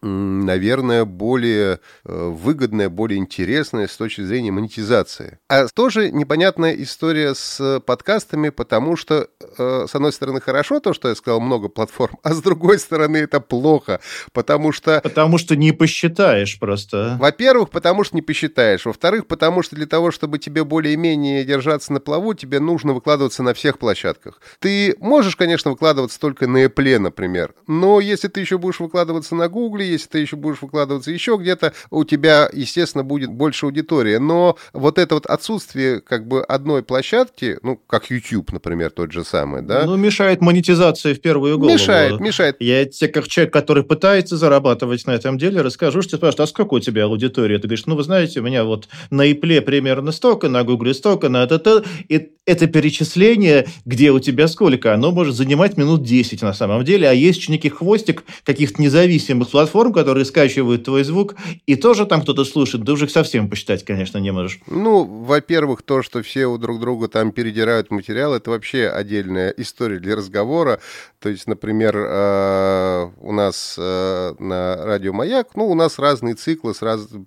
наверное, 0.03 1.05
более 1.05 1.81
э, 2.05 2.29
выгодная, 2.29 2.89
более 2.89 3.19
интересная 3.19 3.87
с 3.87 3.97
точки 3.97 4.23
зрения 4.23 4.51
монетизации. 4.51 5.39
А 5.49 5.67
тоже 5.69 6.11
непонятная 6.11 6.75
история 6.75 7.35
с 7.35 7.81
подкастами, 7.87 8.49
потому 8.49 8.97
что, 8.97 9.29
э, 9.59 9.87
с 9.89 9.95
одной 9.95 10.13
стороны, 10.13 10.41
хорошо 10.41 10.81
то, 10.81 10.93
что 10.93 11.09
я 11.09 11.15
сказал, 11.15 11.41
много 11.41 11.69
платформ, 11.69 12.19
а 12.23 12.35
с 12.35 12.43
другой 12.43 12.79
стороны, 12.79 13.19
это 13.19 13.41
плохо, 13.41 14.01
потому 14.33 14.73
что... 14.73 15.01
Потому 15.03 15.39
что 15.39 15.57
не 15.57 15.73
посчитаешь 15.73 16.59
просто. 16.59 17.17
Во-первых, 17.21 17.71
потому 17.71 18.05
что 18.05 18.17
не 18.17 18.23
посчитаешь. 18.23 18.85
Во-вторых, 18.85 19.27
потому 19.27 19.63
что 19.63 19.77
для 19.77 19.87
того, 19.87 20.11
чтобы 20.11 20.39
тебе 20.39 20.65
более-менее 20.65 21.45
держаться 21.45 21.93
на 21.93 22.01
плаву, 22.01 22.35
тебе 22.35 22.61
нужно 22.61 22.93
выкладываться 22.93 23.43
на 23.43 23.55
всех 23.55 23.79
площадках. 23.79 24.41
Ты 24.59 24.97
можешь, 24.99 25.37
конечно, 25.37 25.71
выкладываться 25.71 26.19
только 26.19 26.47
на 26.47 26.65
Apple, 26.65 26.99
например, 26.99 27.55
но 27.67 28.01
если 28.01 28.29
ты 28.29 28.41
еще 28.41 28.59
будешь 28.59 28.81
выкладываться 28.81 29.35
на 29.35 29.49
Google, 29.49 29.92
если 29.93 30.09
ты 30.09 30.19
еще 30.19 30.37
будешь 30.37 30.63
выкладываться 30.63 31.11
еще 31.11 31.37
где-то, 31.39 31.73
у 31.91 32.05
тебя, 32.05 32.49
естественно, 32.53 33.05
будет 33.05 33.31
больше 33.31 33.67
аудитории. 33.67 34.17
Но 34.17 34.57
вот 34.73 34.99
это 34.99 35.15
вот 35.15 35.27
отсутствие 35.27 36.01
как 36.01 36.27
бы 36.27 36.43
одной 36.43 36.83
площадки, 36.83 37.59
ну, 37.63 37.77
как 37.87 38.11
YouTube, 38.11 38.53
например, 38.53 38.91
тот 38.91 39.13
же 39.13 39.25
самый, 39.25 39.63
да? 39.63 39.85
Ну, 39.85 39.97
мешает 39.97 40.41
монетизации 40.41 41.15
в 41.15 41.21
первую 41.21 41.59
голову. 41.59 41.73
Мешает, 41.73 42.21
мешает. 42.21 42.57
Я 42.61 42.85
тебе, 42.85 43.09
как 43.09 43.29
человек, 43.29 43.53
который 43.53 43.85
пытается 43.85 44.37
зарабатывать 44.37 45.07
на 45.07 45.13
этом 45.13 45.39
деле, 45.39 45.63
расскажу, 45.63 46.03
что 46.03 46.13
ты 46.13 46.17
спрашивают, 46.19 46.41
а 46.41 46.47
сколько 46.47 46.75
у 46.75 46.81
тебя 46.81 47.05
аудитория? 47.05 47.59
Ты 47.59 47.69
говоришь, 47.69 47.87
ну, 47.87 47.97
вы 47.97 48.03
знаете, 48.03 48.41
у 48.41 48.43
меня 48.43 48.65
вот 48.65 48.89
на 49.11 49.31
Ипле 49.31 49.61
примерно 49.61 50.13
столько, 50.13 50.49
на 50.49 50.65
Гугле 50.65 50.95
столько, 50.95 51.29
на 51.29 51.45
это, 51.45 51.85
и 52.09 52.33
это 52.45 52.67
перечисление, 52.67 53.67
где 53.85 54.11
у 54.11 54.19
тебя 54.19 54.49
сколько, 54.49 54.93
оно 54.93 55.13
может 55.13 55.37
занимать 55.37 55.77
минут 55.77 56.03
10 56.03 56.43
на 56.43 56.53
самом 56.53 56.85
деле, 56.85 57.09
а 57.09 57.13
есть 57.13 57.39
еще 57.39 57.53
некий 57.53 57.69
хвостик 57.69 58.25
каких-то 58.45 58.83
независимых 58.83 59.49
платформ, 59.51 59.82
которые 59.91 60.27
скачивают 60.27 60.85
твой 60.85 61.03
звук, 61.05 61.35
и 61.67 61.77
тоже 61.77 62.05
там 62.05 62.21
кто-то 62.21 62.45
слушает, 62.45 62.85
ты 62.85 62.93
уже 62.93 63.07
их 63.07 63.11
совсем 63.11 63.49
посчитать, 63.49 63.85
конечно, 63.85 64.19
не 64.19 64.31
можешь. 64.33 64.61
Ну, 64.67 65.05
во-первых, 65.05 65.83
то, 65.83 66.03
что 66.03 66.23
все 66.23 66.47
у 66.47 66.59
друг 66.59 66.79
друга 66.79 67.09
там 67.09 67.33
передирают 67.33 67.91
материал, 67.91 68.35
это 68.35 68.51
вообще 68.51 68.89
отдельная 68.89 69.51
история 69.57 69.99
для 69.99 70.17
разговора. 70.17 70.81
То 71.21 71.29
есть, 71.29 71.47
например, 71.47 71.97
э, 71.97 73.11
у 73.21 73.33
нас 73.33 73.77
э, 73.79 74.35
на 74.39 74.77
радио 74.85 75.13
«Маяк», 75.13 75.55
ну, 75.55 75.69
у 75.69 75.75
нас 75.75 75.99
разные 75.99 76.35
циклы, 76.35 76.75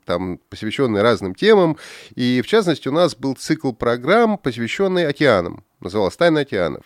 там, 0.05 0.39
посвященные 0.49 1.01
разным 1.01 1.33
темам, 1.33 1.77
и, 2.15 2.41
в 2.43 2.47
частности, 2.47 2.87
у 2.87 2.91
нас 2.91 3.15
был 3.15 3.35
цикл 3.35 3.71
программ, 3.71 4.37
посвященный 4.37 5.07
океанам, 5.07 5.63
называлась 5.85 6.15
«Тайна 6.15 6.41
океанов». 6.41 6.83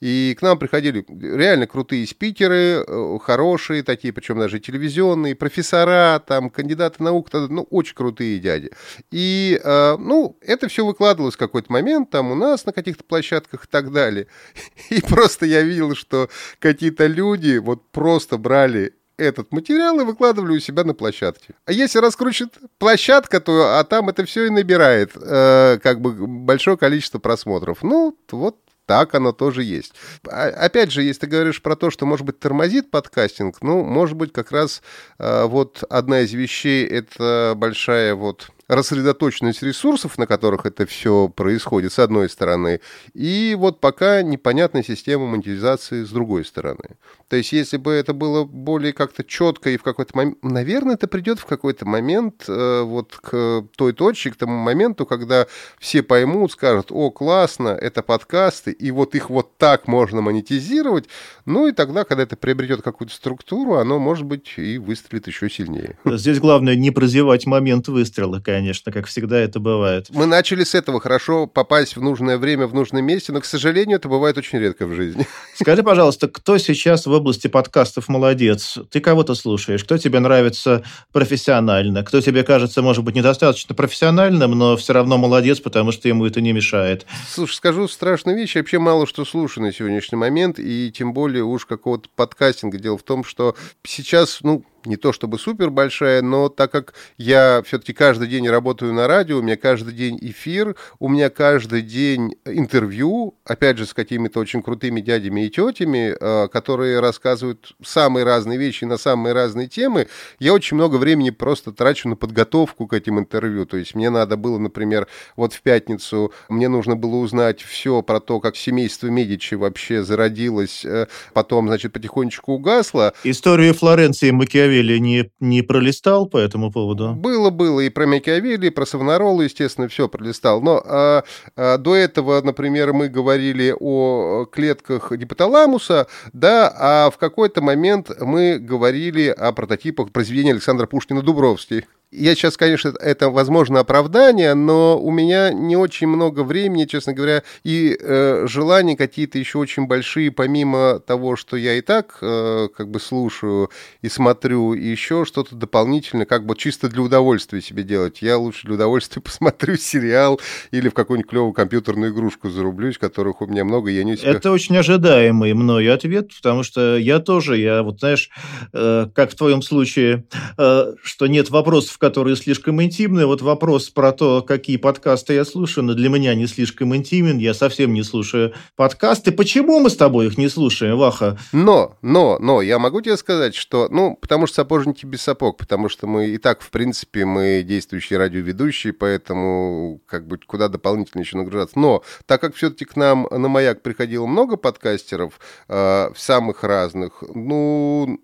И 0.00 0.36
к 0.38 0.42
нам 0.42 0.58
приходили 0.58 1.04
реально 1.08 1.66
крутые 1.66 2.06
спикеры, 2.06 2.84
э, 2.86 3.18
хорошие 3.20 3.82
такие, 3.82 4.12
причем 4.12 4.38
даже 4.38 4.60
телевизионные, 4.60 5.34
профессора, 5.34 6.22
там, 6.24 6.50
кандидаты 6.50 7.02
наук, 7.02 7.28
ну, 7.32 7.66
очень 7.70 7.94
крутые 7.94 8.38
дяди. 8.38 8.70
И, 9.10 9.60
э, 9.62 9.96
ну, 9.98 10.38
это 10.40 10.68
все 10.68 10.84
выкладывалось 10.84 11.34
в 11.34 11.38
какой-то 11.38 11.72
момент, 11.72 12.10
там, 12.10 12.30
у 12.30 12.34
нас 12.34 12.64
на 12.64 12.72
каких-то 12.72 13.02
площадках 13.04 13.64
и 13.64 13.68
так 13.68 13.92
далее. 13.92 14.28
И 14.90 15.00
просто 15.00 15.46
я 15.46 15.62
видел, 15.62 15.94
что 15.94 16.28
какие-то 16.60 17.06
люди 17.06 17.58
вот 17.58 17.90
просто 17.90 18.38
брали 18.38 18.94
этот 19.18 19.52
материал 19.52 20.00
и 20.00 20.04
выкладывали 20.04 20.56
у 20.56 20.60
себя 20.60 20.84
на 20.84 20.94
площадке. 20.94 21.54
А 21.66 21.72
если 21.72 21.98
раскручит 21.98 22.54
площадка, 22.78 23.40
то 23.40 23.78
а 23.78 23.84
там 23.84 24.08
это 24.08 24.24
все 24.24 24.46
и 24.46 24.50
набирает 24.50 25.12
э, 25.14 25.78
как 25.82 26.00
бы 26.00 26.26
большое 26.26 26.76
количество 26.76 27.18
просмотров. 27.18 27.82
Ну, 27.82 28.16
вот 28.30 28.56
так 28.86 29.14
оно 29.14 29.32
тоже 29.32 29.64
есть. 29.64 29.92
А, 30.26 30.46
опять 30.48 30.90
же, 30.92 31.02
если 31.02 31.20
ты 31.20 31.26
говоришь 31.26 31.60
про 31.60 31.76
то, 31.76 31.90
что, 31.90 32.06
может 32.06 32.24
быть, 32.24 32.38
тормозит 32.38 32.90
подкастинг, 32.90 33.58
ну, 33.60 33.84
может 33.84 34.16
быть, 34.16 34.32
как 34.32 34.50
раз 34.50 34.82
э, 35.18 35.44
вот 35.44 35.84
одна 35.90 36.20
из 36.20 36.32
вещей— 36.32 36.86
это 36.88 37.52
большая 37.54 38.14
вот 38.14 38.48
рассредоточенность 38.68 39.62
ресурсов, 39.62 40.18
на 40.18 40.26
которых 40.26 40.66
это 40.66 40.86
все 40.86 41.28
происходит, 41.28 41.92
с 41.92 41.98
одной 41.98 42.28
стороны, 42.28 42.80
и 43.14 43.56
вот 43.58 43.80
пока 43.80 44.22
непонятная 44.22 44.82
система 44.82 45.26
монетизации 45.26 46.04
с 46.04 46.10
другой 46.10 46.44
стороны. 46.44 46.96
То 47.28 47.36
есть, 47.36 47.52
если 47.52 47.78
бы 47.78 47.92
это 47.92 48.12
было 48.12 48.44
более 48.44 48.92
как-то 48.92 49.24
четко 49.24 49.70
и 49.70 49.78
в 49.78 49.82
какой-то 49.82 50.16
момент, 50.16 50.38
наверное, 50.42 50.94
это 50.94 51.08
придет 51.08 51.38
в 51.38 51.46
какой-то 51.46 51.86
момент 51.86 52.44
э, 52.48 52.82
вот 52.82 53.16
к 53.16 53.64
той 53.76 53.92
точке, 53.94 54.30
к 54.30 54.36
тому 54.36 54.58
моменту, 54.58 55.06
когда 55.06 55.46
все 55.78 56.02
поймут, 56.02 56.52
скажут, 56.52 56.88
о, 56.90 57.10
классно, 57.10 57.68
это 57.68 58.02
подкасты, 58.02 58.72
и 58.72 58.90
вот 58.90 59.14
их 59.14 59.30
вот 59.30 59.56
так 59.56 59.88
можно 59.88 60.20
монетизировать, 60.20 61.06
ну 61.46 61.68
и 61.68 61.72
тогда, 61.72 62.04
когда 62.04 62.24
это 62.24 62.36
приобретет 62.36 62.82
какую-то 62.82 63.14
структуру, 63.14 63.74
оно, 63.74 63.98
может 63.98 64.26
быть, 64.26 64.54
и 64.58 64.76
выстрелит 64.76 65.26
еще 65.26 65.48
сильнее. 65.48 65.98
Здесь 66.04 66.38
главное 66.38 66.74
не 66.74 66.90
прозевать 66.90 67.46
момент 67.46 67.88
выстрела, 67.88 68.40
конечно 68.40 68.57
конечно, 68.58 68.90
как 68.90 69.06
всегда 69.06 69.38
это 69.38 69.60
бывает. 69.60 70.06
Мы 70.10 70.26
начали 70.26 70.64
с 70.64 70.74
этого 70.74 71.00
хорошо 71.00 71.46
попасть 71.46 71.96
в 71.96 72.02
нужное 72.02 72.38
время, 72.38 72.66
в 72.66 72.74
нужном 72.74 73.04
месте, 73.04 73.32
но, 73.32 73.40
к 73.40 73.44
сожалению, 73.44 73.98
это 73.98 74.08
бывает 74.08 74.36
очень 74.36 74.58
редко 74.58 74.86
в 74.86 74.94
жизни. 74.94 75.28
Скажи, 75.54 75.84
пожалуйста, 75.84 76.26
кто 76.26 76.58
сейчас 76.58 77.06
в 77.06 77.12
области 77.12 77.46
подкастов 77.46 78.08
молодец? 78.08 78.76
Ты 78.90 79.00
кого-то 79.00 79.36
слушаешь? 79.36 79.84
Кто 79.84 79.96
тебе 79.96 80.18
нравится 80.18 80.82
профессионально? 81.12 82.02
Кто 82.02 82.20
тебе 82.20 82.42
кажется, 82.42 82.82
может 82.82 83.04
быть, 83.04 83.14
недостаточно 83.14 83.76
профессиональным, 83.76 84.50
но 84.50 84.76
все 84.76 84.92
равно 84.92 85.18
молодец, 85.18 85.60
потому 85.60 85.92
что 85.92 86.08
ему 86.08 86.26
это 86.26 86.40
не 86.40 86.52
мешает? 86.52 87.06
Слушай, 87.30 87.54
скажу 87.54 87.86
страшную 87.86 88.36
вещь. 88.36 88.56
Я 88.56 88.62
вообще 88.62 88.80
мало 88.80 89.06
что 89.06 89.24
слушаю 89.24 89.66
на 89.66 89.72
сегодняшний 89.72 90.18
момент, 90.18 90.58
и 90.58 90.90
тем 90.90 91.12
более 91.12 91.44
уж 91.44 91.64
какого-то 91.64 92.08
подкастинга. 92.16 92.78
Дело 92.78 92.98
в 92.98 93.04
том, 93.04 93.22
что 93.22 93.54
сейчас, 93.84 94.38
ну, 94.42 94.64
не 94.84 94.96
то 94.96 95.12
чтобы 95.12 95.38
супер 95.38 95.70
большая, 95.70 96.22
но 96.22 96.48
так 96.48 96.70
как 96.70 96.94
я 97.16 97.62
все-таки 97.64 97.92
каждый 97.92 98.28
день 98.28 98.48
работаю 98.48 98.92
на 98.92 99.06
радио, 99.06 99.38
у 99.38 99.42
меня 99.42 99.56
каждый 99.56 99.92
день 99.92 100.18
эфир, 100.20 100.76
у 100.98 101.08
меня 101.08 101.30
каждый 101.30 101.82
день 101.82 102.36
интервью, 102.44 103.34
опять 103.44 103.78
же, 103.78 103.86
с 103.86 103.94
какими-то 103.94 104.40
очень 104.40 104.62
крутыми 104.62 105.00
дядями 105.00 105.46
и 105.46 105.50
тетями, 105.50 106.14
э, 106.18 106.48
которые 106.48 107.00
рассказывают 107.00 107.74
самые 107.84 108.24
разные 108.24 108.58
вещи 108.58 108.84
на 108.84 108.96
самые 108.96 109.34
разные 109.34 109.68
темы, 109.68 110.08
я 110.38 110.54
очень 110.54 110.76
много 110.76 110.96
времени 110.96 111.30
просто 111.30 111.72
трачу 111.72 112.08
на 112.08 112.16
подготовку 112.16 112.86
к 112.86 112.92
этим 112.92 113.18
интервью. 113.18 113.66
То 113.66 113.76
есть 113.76 113.94
мне 113.94 114.10
надо 114.10 114.36
было, 114.36 114.58
например, 114.58 115.08
вот 115.36 115.52
в 115.52 115.62
пятницу, 115.62 116.32
мне 116.48 116.68
нужно 116.68 116.96
было 116.96 117.16
узнать 117.16 117.62
все 117.62 118.02
про 118.02 118.20
то, 118.20 118.40
как 118.40 118.56
семейство 118.56 119.08
Медичи 119.08 119.54
вообще 119.54 120.02
зародилось, 120.02 120.84
э, 120.84 121.06
потом, 121.32 121.68
значит, 121.68 121.92
потихонечку 121.92 122.52
угасло. 122.52 123.12
Историю 123.24 123.74
Флоренции 123.74 124.30
Макиавелли 124.30 124.67
не, 124.68 125.30
не 125.40 125.62
пролистал 125.62 126.26
по 126.26 126.38
этому 126.38 126.70
поводу? 126.70 127.14
Было, 127.14 127.50
было. 127.50 127.80
И 127.80 127.88
про 127.88 128.06
Макиавелли, 128.06 128.66
и 128.66 128.70
про 128.70 128.86
Савонаролу, 128.86 129.42
естественно, 129.42 129.88
все 129.88 130.08
пролистал. 130.08 130.60
Но 130.60 130.82
а, 130.84 131.24
а, 131.56 131.78
до 131.78 131.94
этого, 131.94 132.40
например, 132.42 132.92
мы 132.92 133.08
говорили 133.08 133.74
о 133.78 134.46
клетках 134.46 135.12
гипоталамуса, 135.12 136.06
да, 136.32 136.72
а 136.78 137.10
в 137.10 137.18
какой-то 137.18 137.60
момент 137.60 138.10
мы 138.20 138.58
говорили 138.58 139.28
о 139.28 139.52
прототипах 139.52 140.12
произведения 140.12 140.52
Александра 140.52 140.86
Пушкина 140.86 141.22
«Дубровский». 141.22 141.84
Я 142.10 142.34
сейчас, 142.34 142.56
конечно, 142.56 142.94
это, 142.98 143.28
возможно, 143.28 143.80
оправдание, 143.80 144.54
но 144.54 144.98
у 144.98 145.10
меня 145.10 145.52
не 145.52 145.76
очень 145.76 146.06
много 146.06 146.42
времени, 146.42 146.86
честно 146.86 147.12
говоря, 147.12 147.42
и 147.64 147.94
э, 148.00 148.46
желания 148.48 148.96
какие-то 148.96 149.38
еще 149.38 149.58
очень 149.58 149.86
большие, 149.86 150.30
помимо 150.30 151.00
того, 151.00 151.36
что 151.36 151.58
я 151.58 151.74
и 151.74 151.82
так 151.82 152.16
э, 152.22 152.68
как 152.74 152.90
бы 152.90 152.98
слушаю 152.98 153.68
и 154.00 154.08
смотрю, 154.08 154.72
и 154.72 154.86
еще 154.86 155.26
что-то 155.26 155.54
дополнительное, 155.54 156.24
как 156.24 156.46
бы 156.46 156.56
чисто 156.56 156.88
для 156.88 157.02
удовольствия 157.02 157.60
себе 157.60 157.82
делать. 157.82 158.22
Я 158.22 158.38
лучше 158.38 158.66
для 158.66 158.76
удовольствия 158.76 159.20
посмотрю 159.28 159.76
сериал 159.76 160.40
или 160.70 160.88
в 160.88 160.94
какую-нибудь 160.94 161.28
клевую 161.30 161.52
компьютерную 161.52 162.12
игрушку 162.12 162.48
зарублюсь, 162.48 162.96
которых 162.96 163.42
у 163.42 163.46
меня 163.46 163.66
много, 163.66 163.90
я 163.90 164.02
не 164.02 164.16
себя... 164.16 164.30
Это 164.30 164.50
очень 164.50 164.78
ожидаемый 164.78 165.52
мной 165.52 165.92
ответ, 165.92 166.30
потому 166.34 166.62
что 166.62 166.96
я 166.96 167.18
тоже, 167.18 167.58
я 167.58 167.82
вот, 167.82 168.00
знаешь, 168.00 168.30
э, 168.72 169.08
как 169.14 169.30
в 169.32 169.36
твоем 169.36 169.60
случае, 169.60 170.24
э, 170.56 170.94
что 171.02 171.26
нет 171.26 171.50
вопросов 171.50 171.97
которые 171.98 172.36
слишком 172.36 172.82
интимные. 172.82 173.26
Вот 173.26 173.42
вопрос 173.42 173.90
про 173.90 174.12
то, 174.12 174.42
какие 174.42 174.76
подкасты 174.76 175.34
я 175.34 175.44
слушаю, 175.44 175.84
но 175.84 175.94
для 175.94 176.08
меня 176.08 176.34
не 176.34 176.46
слишком 176.46 176.94
интимен. 176.94 177.38
Я 177.38 177.54
совсем 177.54 177.92
не 177.92 178.02
слушаю 178.02 178.54
подкасты. 178.76 179.32
Почему 179.32 179.80
мы 179.80 179.90
с 179.90 179.96
тобой 179.96 180.26
их 180.26 180.38
не 180.38 180.48
слушаем, 180.48 180.96
Ваха? 180.96 181.38
Но, 181.52 181.96
но, 182.02 182.38
но, 182.40 182.62
я 182.62 182.78
могу 182.78 183.00
тебе 183.00 183.16
сказать, 183.16 183.54
что, 183.54 183.88
ну, 183.90 184.16
потому 184.20 184.46
что 184.46 184.56
сапожники 184.56 185.04
без 185.04 185.22
сапог, 185.22 185.56
потому 185.56 185.88
что 185.88 186.06
мы 186.06 186.28
и 186.28 186.38
так, 186.38 186.62
в 186.62 186.70
принципе, 186.70 187.24
мы 187.24 187.62
действующие 187.66 188.18
радиоведущие, 188.18 188.92
поэтому 188.92 190.00
как 190.06 190.26
бы 190.26 190.38
куда 190.38 190.68
дополнительно 190.68 191.22
еще 191.22 191.36
нагружаться. 191.36 191.78
Но 191.78 192.02
так 192.26 192.40
как 192.40 192.54
все-таки 192.54 192.84
к 192.84 192.96
нам 192.96 193.26
на 193.30 193.48
«Маяк» 193.48 193.82
приходило 193.82 194.26
много 194.26 194.56
подкастеров, 194.56 195.40
э, 195.68 196.10
самых 196.16 196.62
разных, 196.62 197.22
ну, 197.34 198.18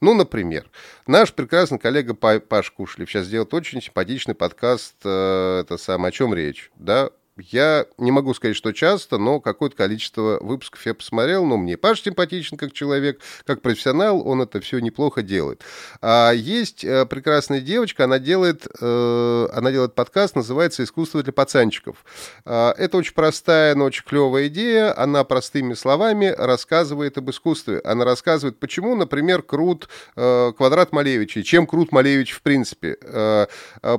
ну, 0.00 0.14
например, 0.14 0.70
наш 1.06 1.32
прекрасный 1.32 1.78
коллега 1.78 2.14
Паш 2.14 2.70
Кушлев 2.70 3.10
сейчас 3.16 3.28
сделает 3.28 3.54
очень 3.54 3.80
симпатичный 3.80 4.34
подкаст, 4.34 4.96
э, 5.04 5.60
это 5.62 5.78
самое, 5.78 6.10
о 6.10 6.12
чем 6.12 6.34
речь, 6.34 6.70
да, 6.76 7.10
я 7.38 7.86
не 7.98 8.10
могу 8.10 8.32
сказать, 8.32 8.56
что 8.56 8.72
часто, 8.72 9.18
но 9.18 9.40
какое-то 9.40 9.76
количество 9.76 10.38
выпусков 10.40 10.84
я 10.86 10.94
посмотрел. 10.94 11.44
Но 11.44 11.58
мне 11.58 11.76
Паш 11.76 12.02
симпатичен 12.02 12.56
как 12.56 12.72
человек, 12.72 13.20
как 13.44 13.60
профессионал, 13.60 14.26
он 14.26 14.40
это 14.40 14.60
все 14.60 14.78
неплохо 14.78 15.22
делает. 15.22 15.62
А 16.00 16.32
есть 16.32 16.82
э, 16.84 17.04
прекрасная 17.04 17.60
девочка, 17.60 18.04
она 18.04 18.18
делает, 18.18 18.66
э, 18.80 19.48
она 19.52 19.70
делает 19.70 19.94
подкаст, 19.94 20.34
называется 20.34 20.82
«Искусство 20.82 21.22
для 21.22 21.32
пацанчиков». 21.32 22.04
А, 22.44 22.74
это 22.78 22.96
очень 22.96 23.14
простая, 23.14 23.74
но 23.74 23.84
очень 23.84 24.04
клевая 24.04 24.48
идея. 24.48 24.98
Она 24.98 25.22
простыми 25.24 25.74
словами 25.74 26.34
рассказывает 26.36 27.18
об 27.18 27.30
искусстве. 27.30 27.80
Она 27.84 28.04
рассказывает, 28.04 28.58
почему, 28.58 28.94
например, 28.94 29.42
крут 29.42 29.88
э, 30.16 30.52
квадрат 30.56 30.92
Малевича, 30.92 31.42
чем 31.42 31.66
крут 31.66 31.92
Малевич 31.92 32.32
в 32.32 32.42
принципе. 32.42 32.96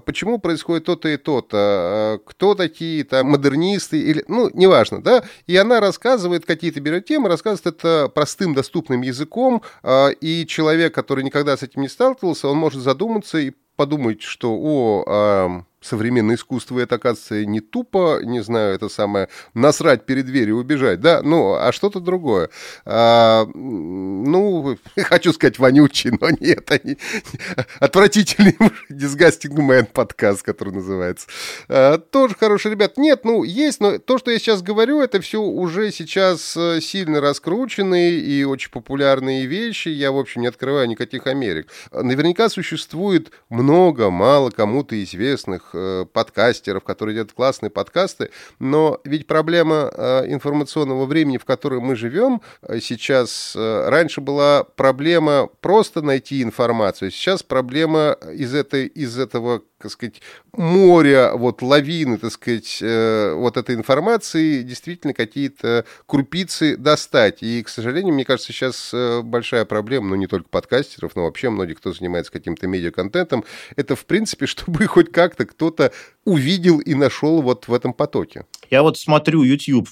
Почему 0.05 0.39
происходит 0.39 0.85
то-то 0.85 1.09
и 1.09 1.17
то-то. 1.17 2.19
Кто 2.25 2.55
такие 2.55 3.03
там 3.03 3.26
модернисты, 3.27 3.99
или, 3.99 4.23
ну, 4.27 4.49
неважно, 4.53 5.01
да, 5.01 5.23
и 5.45 5.55
она 5.55 5.79
рассказывает 5.79 6.45
какие-то 6.45 6.79
берет 6.79 7.05
темы, 7.05 7.29
рассказывает 7.29 7.67
это 7.67 8.09
простым, 8.13 8.53
доступным 8.53 9.01
языком, 9.01 9.61
э, 9.83 10.13
и 10.21 10.45
человек, 10.47 10.93
который 10.93 11.23
никогда 11.23 11.55
с 11.55 11.63
этим 11.63 11.81
не 11.81 11.89
сталкивался, 11.89 12.47
он 12.47 12.57
может 12.57 12.81
задуматься 12.81 13.37
и 13.37 13.53
подумать, 13.75 14.21
что, 14.23 14.53
о, 14.53 15.63
современное 15.81 16.35
искусство, 16.35 16.79
это, 16.79 16.95
оказывается, 16.95 17.45
не 17.45 17.59
тупо, 17.59 18.19
не 18.23 18.41
знаю, 18.41 18.75
это 18.75 18.89
самое, 18.89 19.29
насрать 19.53 20.05
перед 20.05 20.25
дверью, 20.25 20.57
убежать, 20.57 20.99
да, 20.99 21.21
ну, 21.21 21.53
а 21.53 21.71
что-то 21.71 21.99
другое. 21.99 22.49
А, 22.85 23.45
ну, 23.53 24.77
хочу 24.97 25.33
сказать 25.33 25.59
вонючий, 25.59 26.11
но 26.19 26.29
нет, 26.39 26.71
они 26.71 26.97
отвратительный 27.79 28.57
Disgusting 28.89 29.55
Man 29.55 29.85
подкаст, 29.85 30.43
который 30.43 30.73
называется. 30.73 31.27
А, 31.69 31.97
тоже 31.97 32.35
хороший, 32.35 32.71
ребят. 32.71 32.97
Нет, 32.97 33.23
ну, 33.23 33.43
есть, 33.43 33.79
но 33.79 33.99
то, 33.99 34.17
что 34.17 34.31
я 34.31 34.39
сейчас 34.39 34.61
говорю, 34.61 35.01
это 35.01 35.21
все 35.21 35.41
уже 35.41 35.91
сейчас 35.91 36.57
э, 36.57 36.79
сильно 36.81 37.21
раскрученные 37.21 38.19
и 38.19 38.43
очень 38.43 38.71
популярные 38.71 39.45
вещи. 39.45 39.89
Я, 39.89 40.11
в 40.11 40.17
общем, 40.17 40.41
не 40.41 40.47
открываю 40.47 40.87
никаких 40.87 41.27
Америк. 41.27 41.69
Наверняка 41.91 42.49
существует 42.49 43.31
много, 43.49 44.09
мало 44.09 44.49
кому-то 44.49 45.01
известных 45.03 45.66
Э, 45.73 46.05
подкастеров, 46.11 46.83
которые 46.83 47.15
делают 47.15 47.33
классные 47.33 47.69
подкасты, 47.69 48.29
но 48.59 48.99
ведь 49.03 49.27
проблема 49.27 49.91
э, 49.93 50.25
информационного 50.27 51.05
времени, 51.05 51.37
в 51.37 51.45
котором 51.45 51.83
мы 51.83 51.95
живем 51.95 52.41
э, 52.61 52.79
сейчас, 52.79 53.55
раньше 53.55 54.21
была 54.21 54.63
проблема 54.63 55.49
просто 55.61 56.01
найти 56.01 56.41
информацию, 56.41 57.11
сейчас 57.11 57.43
проблема 57.43 58.17
из, 58.33 58.53
этой, 58.53 58.87
из 58.87 59.17
этого 59.17 59.61
так 59.79 59.91
сказать, 59.91 60.21
моря, 60.53 61.33
вот 61.35 61.61
лавины, 61.61 62.17
так 62.17 62.31
сказать, 62.31 62.79
э, 62.81 63.33
вот 63.33 63.57
этой 63.57 63.75
информации 63.75 64.63
действительно 64.63 65.13
какие-то 65.13 65.85
крупицы 66.05 66.77
достать. 66.77 67.43
И, 67.43 67.61
к 67.61 67.69
сожалению, 67.69 68.13
мне 68.13 68.25
кажется, 68.25 68.51
сейчас 68.51 68.91
э, 68.93 69.21
большая 69.21 69.65
проблема, 69.65 70.09
ну, 70.09 70.15
не 70.15 70.27
только 70.27 70.49
подкастеров, 70.49 71.15
но 71.15 71.25
вообще 71.25 71.49
многих, 71.49 71.77
кто 71.77 71.93
занимается 71.93 72.31
каким-то 72.31 72.67
медиаконтентом, 72.67 73.43
это, 73.75 73.95
в 73.95 74.05
принципе, 74.05 74.45
чтобы 74.47 74.87
хоть 74.87 75.11
как-то 75.11 75.45
кто-то 75.45 75.91
увидел 76.25 76.79
и 76.79 76.95
нашел 76.95 77.41
вот 77.41 77.67
в 77.67 77.73
этом 77.73 77.93
потоке. 77.93 78.45
Я 78.69 78.81
вот 78.81 78.97
смотрю 78.97 79.43
YouTube 79.43 79.87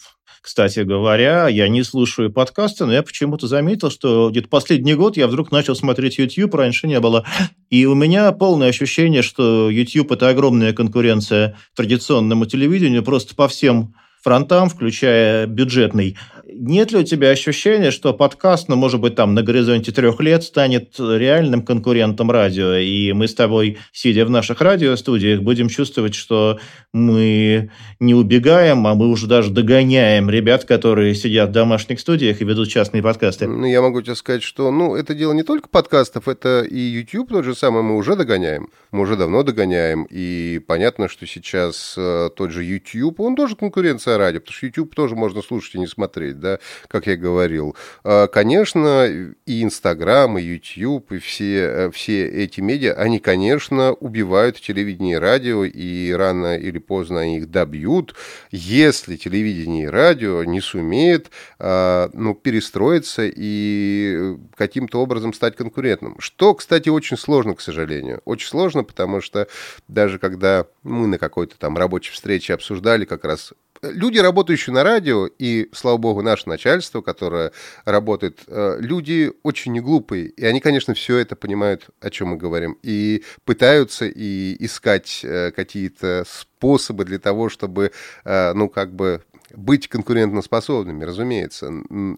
кстати 0.45 0.81
говоря, 0.81 1.47
я 1.47 1.67
не 1.67 1.81
слушаю 1.81 2.31
подкасты, 2.31 2.85
но 2.85 2.93
я 2.93 3.01
почему-то 3.01 3.47
заметил, 3.47 3.89
что 3.89 4.29
где-то 4.29 4.47
последний 4.47 4.93
год 4.93 5.17
я 5.17 5.25
вдруг 5.25 5.51
начал 5.51 5.75
смотреть 5.75 6.19
YouTube, 6.19 6.53
раньше 6.53 6.85
не 6.85 6.99
было. 6.99 7.25
И 7.71 7.87
у 7.87 7.95
меня 7.95 8.31
полное 8.31 8.69
ощущение, 8.69 9.23
что 9.23 9.71
YouTube– 9.71 10.11
это 10.13 10.29
огромная 10.29 10.71
конкуренция 10.71 11.57
традиционному 11.75 12.45
телевидению 12.45 13.01
просто 13.01 13.33
по 13.33 13.47
всем 13.47 13.95
фронтам, 14.23 14.69
включая 14.69 15.47
бюджетный. 15.47 16.15
Нет 16.57 16.93
ли 16.93 16.99
у 16.99 17.03
тебя 17.03 17.31
ощущения, 17.31 17.91
что 17.91 18.13
подкаст, 18.13 18.69
ну, 18.69 18.77
может 18.77 19.01
быть, 19.01 19.15
там 19.15 19.33
на 19.33 19.43
горизонте 19.43 19.91
трех 19.91 20.21
лет 20.21 20.41
станет 20.41 20.95
реальным 20.97 21.61
конкурентом 21.61 22.31
радио, 22.31 22.75
и 22.75 23.11
мы 23.11 23.27
с 23.27 23.35
тобой, 23.35 23.77
сидя 23.91 24.25
в 24.25 24.29
наших 24.29 24.61
радиостудиях, 24.61 25.41
будем 25.41 25.67
чувствовать, 25.67 26.15
что 26.15 26.59
мы 26.93 27.71
не 27.99 28.13
убегаем, 28.13 28.87
а 28.87 28.95
мы 28.95 29.09
уже 29.09 29.27
даже 29.27 29.51
догоняем 29.51 30.29
ребят, 30.29 30.63
которые 30.63 31.13
сидят 31.13 31.49
в 31.49 31.51
домашних 31.51 31.99
студиях 31.99 32.39
и 32.39 32.45
ведут 32.45 32.69
частные 32.69 33.03
подкасты? 33.03 33.47
Ну, 33.47 33.65
я 33.65 33.81
могу 33.81 34.01
тебе 34.01 34.15
сказать, 34.15 34.41
что, 34.41 34.71
ну, 34.71 34.95
это 34.95 35.13
дело 35.13 35.33
не 35.33 35.43
только 35.43 35.67
подкастов, 35.67 36.29
это 36.29 36.61
и 36.61 36.79
YouTube 36.79 37.29
тот 37.31 37.43
же 37.43 37.53
самый 37.53 37.83
мы 37.83 37.97
уже 37.97 38.15
догоняем. 38.15 38.69
Мы 38.91 39.01
уже 39.01 39.17
давно 39.17 39.43
догоняем, 39.43 40.07
и 40.09 40.61
понятно, 40.65 41.09
что 41.09 41.27
сейчас 41.27 41.95
э, 41.97 42.29
тот 42.33 42.51
же 42.51 42.63
YouTube, 42.63 43.19
он 43.19 43.35
тоже 43.35 43.57
конкуренция 43.57 44.17
радио, 44.17 44.39
потому 44.39 44.55
что 44.55 44.65
YouTube 44.67 44.95
тоже 44.95 45.15
можно 45.15 45.41
слушать 45.41 45.75
и 45.75 45.79
не 45.79 45.87
смотреть, 45.87 46.39
да, 46.45 46.59
как 46.87 47.07
я 47.07 47.15
говорил. 47.15 47.75
А, 48.03 48.27
конечно, 48.27 49.05
и 49.45 49.63
Инстаграм, 49.63 50.37
и 50.37 50.43
YouTube, 50.43 51.11
и 51.13 51.17
все, 51.17 51.59
э, 51.59 51.91
все 51.91 52.27
эти 52.27 52.61
медиа, 52.61 52.93
они, 52.93 53.19
конечно, 53.19 53.93
убивают 53.93 54.61
телевидение 54.61 55.15
и 55.15 55.19
радио, 55.19 55.65
и 55.65 56.11
рано 56.11 56.57
или 56.57 56.77
поздно 56.77 57.21
они 57.21 57.37
их 57.37 57.49
добьют, 57.49 58.15
если 58.51 59.15
телевидение 59.15 59.85
и 59.85 59.87
радио 59.87 60.43
не 60.43 60.61
сумеет 60.61 61.31
а, 61.57 62.09
ну, 62.13 62.35
перестроиться 62.35 63.23
и 63.25 64.37
каким-то 64.55 65.01
образом 65.01 65.33
стать 65.33 65.55
конкурентным. 65.55 66.15
Что, 66.19 66.53
кстати, 66.53 66.89
очень 66.89 67.17
сложно, 67.17 67.55
к 67.55 67.61
сожалению. 67.61 68.21
Очень 68.25 68.49
сложно, 68.49 68.83
потому 68.83 69.21
что 69.21 69.47
даже 69.87 70.19
когда 70.19 70.67
мы 70.83 71.07
на 71.07 71.17
какой-то 71.17 71.57
там 71.57 71.77
рабочей 71.77 72.11
встрече 72.11 72.53
обсуждали 72.53 73.05
как 73.05 73.25
раз 73.25 73.53
люди, 73.91 74.19
работающие 74.19 74.73
на 74.73 74.83
радио, 74.83 75.27
и, 75.27 75.69
слава 75.73 75.97
богу, 75.97 76.21
наше 76.21 76.47
начальство, 76.47 77.01
которое 77.01 77.51
работает, 77.85 78.39
э, 78.47 78.77
люди 78.79 79.31
очень 79.43 79.73
не 79.73 79.79
глупые. 79.79 80.27
И 80.27 80.45
они, 80.45 80.59
конечно, 80.59 80.93
все 80.93 81.17
это 81.17 81.35
понимают, 81.35 81.87
о 81.99 82.09
чем 82.09 82.29
мы 82.29 82.37
говорим. 82.37 82.77
И 82.83 83.23
пытаются 83.43 84.05
и 84.05 84.55
искать 84.63 85.21
э, 85.23 85.51
какие-то 85.51 86.25
способы 86.27 87.05
для 87.05 87.19
того, 87.19 87.49
чтобы, 87.49 87.91
э, 88.23 88.53
ну, 88.53 88.69
как 88.69 88.93
бы 88.93 89.21
быть 89.53 89.87
конкурентоспособными, 89.87 91.03
разумеется. 91.03 91.71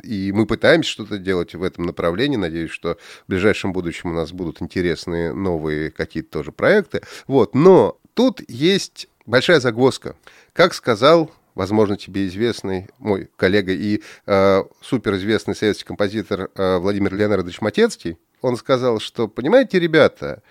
И 0.03 0.31
мы 0.31 0.45
пытаемся 0.45 0.89
что-то 0.89 1.17
делать 1.17 1.55
в 1.55 1.63
этом 1.63 1.85
направлении. 1.85 2.37
Надеюсь, 2.37 2.71
что 2.71 2.97
в 3.25 3.29
ближайшем 3.29 3.73
будущем 3.73 4.11
у 4.11 4.13
нас 4.13 4.31
будут 4.31 4.61
интересные 4.61 5.33
новые 5.33 5.91
какие-то 5.91 6.29
тоже 6.31 6.51
проекты. 6.51 7.01
Вот. 7.27 7.53
Но 7.53 7.99
тут 8.13 8.41
есть 8.47 9.07
большая 9.25 9.59
загвоздка. 9.59 10.15
Как 10.53 10.73
сказал 10.73 11.31
возможно, 11.57 11.97
тебе 11.97 12.27
известный 12.27 12.87
мой 12.99 13.29
коллега 13.35 13.73
и 13.73 14.01
э, 14.25 14.63
суперизвестный 14.81 15.55
советский 15.55 15.85
композитор 15.85 16.49
э, 16.53 16.77
Владимир 16.77 17.15
Леонардович 17.15 17.61
Матецкий, 17.61 18.17
он 18.41 18.55
сказал, 18.55 18.99
что, 18.99 19.27
понимаете, 19.27 19.79
ребята, 19.79 20.43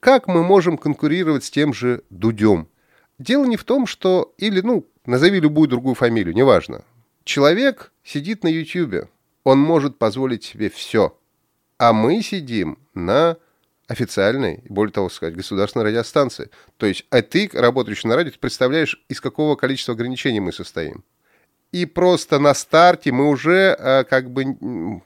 как 0.00 0.26
мы 0.26 0.42
можем 0.42 0.78
конкурировать 0.78 1.44
с 1.44 1.50
тем 1.50 1.74
же 1.74 2.02
Дудем? 2.08 2.68
Дело 3.18 3.44
не 3.44 3.56
в 3.56 3.64
том, 3.64 3.86
что... 3.86 4.34
Или, 4.38 4.62
ну, 4.62 4.86
назови 5.04 5.38
любую 5.38 5.68
другую 5.68 5.94
фамилию, 5.94 6.34
неважно. 6.34 6.82
Человек 7.24 7.92
сидит 8.02 8.42
на 8.42 8.48
Ютьюбе. 8.48 9.08
Он 9.44 9.58
может 9.58 9.98
позволить 9.98 10.44
себе 10.44 10.70
все. 10.70 11.14
А 11.76 11.92
мы 11.92 12.22
сидим 12.22 12.78
на 12.94 13.36
официальной, 13.88 14.62
более 14.68 14.92
того 14.92 15.08
сказать, 15.08 15.34
государственной 15.34 15.86
радиостанции. 15.86 16.50
То 16.76 16.86
есть, 16.86 17.06
а 17.10 17.22
ты, 17.22 17.50
работающий 17.52 18.08
на 18.08 18.16
радио, 18.16 18.30
ты 18.30 18.38
представляешь, 18.38 19.02
из 19.08 19.20
какого 19.20 19.56
количества 19.56 19.94
ограничений 19.94 20.40
мы 20.40 20.52
состоим. 20.52 21.04
И 21.70 21.84
просто 21.84 22.38
на 22.38 22.54
старте 22.54 23.12
мы 23.12 23.28
уже 23.28 23.76
э, 23.78 24.04
как 24.04 24.30
бы 24.30 24.56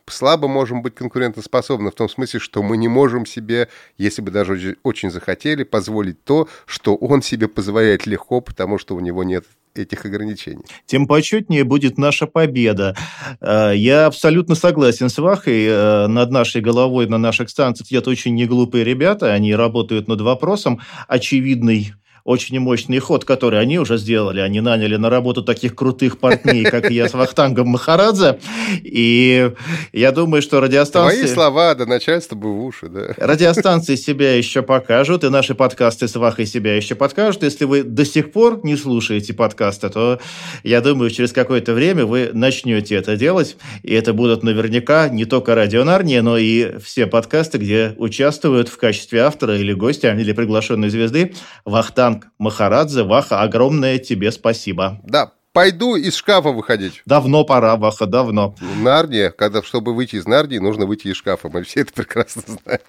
слабо 0.06 0.46
можем 0.46 0.82
быть 0.82 0.94
конкурентоспособны 0.94 1.90
в 1.90 1.94
том 1.94 2.08
смысле, 2.08 2.38
что 2.38 2.62
мы 2.62 2.76
не 2.76 2.86
можем 2.86 3.26
себе, 3.26 3.68
если 3.98 4.22
бы 4.22 4.30
даже 4.30 4.76
очень 4.84 5.10
захотели, 5.10 5.64
позволить 5.64 6.22
то, 6.22 6.48
что 6.66 6.94
он 6.94 7.20
себе 7.20 7.48
позволяет 7.48 8.06
легко, 8.06 8.40
потому 8.40 8.78
что 8.78 8.94
у 8.94 9.00
него 9.00 9.24
нет 9.24 9.44
этих 9.74 10.04
ограничений. 10.04 10.64
Тем 10.86 11.06
почетнее 11.06 11.64
будет 11.64 11.98
наша 11.98 12.26
победа. 12.26 12.96
Э, 13.40 13.72
я 13.74 14.06
абсолютно 14.06 14.54
согласен 14.54 15.08
с 15.08 15.18
Вахой. 15.18 15.64
Э, 15.66 16.06
над 16.06 16.30
нашей 16.30 16.60
головой, 16.60 17.08
на 17.08 17.18
наших 17.18 17.50
станциях 17.50 17.88
сидят 17.88 18.06
очень 18.06 18.36
неглупые 18.36 18.84
ребята. 18.84 19.32
Они 19.32 19.54
работают 19.54 20.06
над 20.06 20.20
вопросом 20.20 20.80
очевидной 21.08 21.94
очень 22.24 22.58
мощный 22.60 22.98
ход, 22.98 23.24
который 23.24 23.60
они 23.60 23.78
уже 23.78 23.98
сделали. 23.98 24.40
Они 24.40 24.60
наняли 24.60 24.96
на 24.96 25.10
работу 25.10 25.42
таких 25.42 25.74
крутых 25.74 26.18
партней, 26.18 26.64
как 26.64 26.90
я 26.90 27.08
с 27.08 27.14
Вахтангом 27.14 27.68
Махарадзе. 27.68 28.38
И 28.82 29.50
я 29.92 30.12
думаю, 30.12 30.42
что 30.42 30.60
радиостанции... 30.60 31.20
Твои 31.22 31.32
слова 31.32 31.74
до 31.74 31.86
начальства 31.86 32.36
бы 32.36 32.52
в 32.52 32.64
уши, 32.64 32.88
да. 32.88 33.14
Радиостанции 33.16 33.96
себя 33.96 34.36
еще 34.36 34.62
покажут, 34.62 35.24
и 35.24 35.28
наши 35.28 35.54
подкасты 35.54 36.06
с 36.06 36.14
Вахой 36.16 36.46
себя 36.46 36.76
еще 36.76 36.94
подкажут. 36.94 37.42
Если 37.42 37.64
вы 37.64 37.82
до 37.82 38.04
сих 38.04 38.32
пор 38.32 38.60
не 38.62 38.76
слушаете 38.76 39.34
подкасты, 39.34 39.88
то 39.88 40.20
я 40.62 40.80
думаю, 40.80 41.10
через 41.10 41.32
какое-то 41.32 41.74
время 41.74 42.06
вы 42.06 42.30
начнете 42.32 42.94
это 42.94 43.16
делать. 43.16 43.56
И 43.82 43.92
это 43.94 44.12
будут 44.12 44.42
наверняка 44.42 45.08
не 45.08 45.24
только 45.24 45.54
Радио 45.54 45.84
Нарния, 45.84 46.22
но 46.22 46.38
и 46.38 46.78
все 46.78 47.06
подкасты, 47.06 47.58
где 47.58 47.94
участвуют 47.96 48.68
в 48.68 48.76
качестве 48.76 49.22
автора 49.22 49.56
или 49.56 49.72
гостя, 49.72 50.12
или 50.12 50.32
приглашенной 50.32 50.88
звезды 50.88 51.34
Вахтанг 51.64 52.11
Франк 52.12 52.28
Махарадзе. 52.38 53.04
Ваха, 53.04 53.40
огромное 53.42 53.98
тебе 53.98 54.30
спасибо. 54.32 55.00
Да, 55.04 55.32
пойду 55.52 55.96
из 55.96 56.14
шкафа 56.14 56.50
выходить. 56.50 57.02
Давно 57.06 57.44
пора, 57.44 57.76
Ваха, 57.76 58.06
давно. 58.06 58.54
Нарния, 58.80 59.30
когда, 59.30 59.62
чтобы 59.62 59.94
выйти 59.94 60.16
из 60.16 60.26
Нарнии, 60.26 60.58
нужно 60.58 60.86
выйти 60.86 61.08
из 61.08 61.16
шкафа. 61.16 61.48
Мы 61.48 61.62
все 61.62 61.80
это 61.80 61.92
прекрасно 61.92 62.42
знаем. 62.46 62.80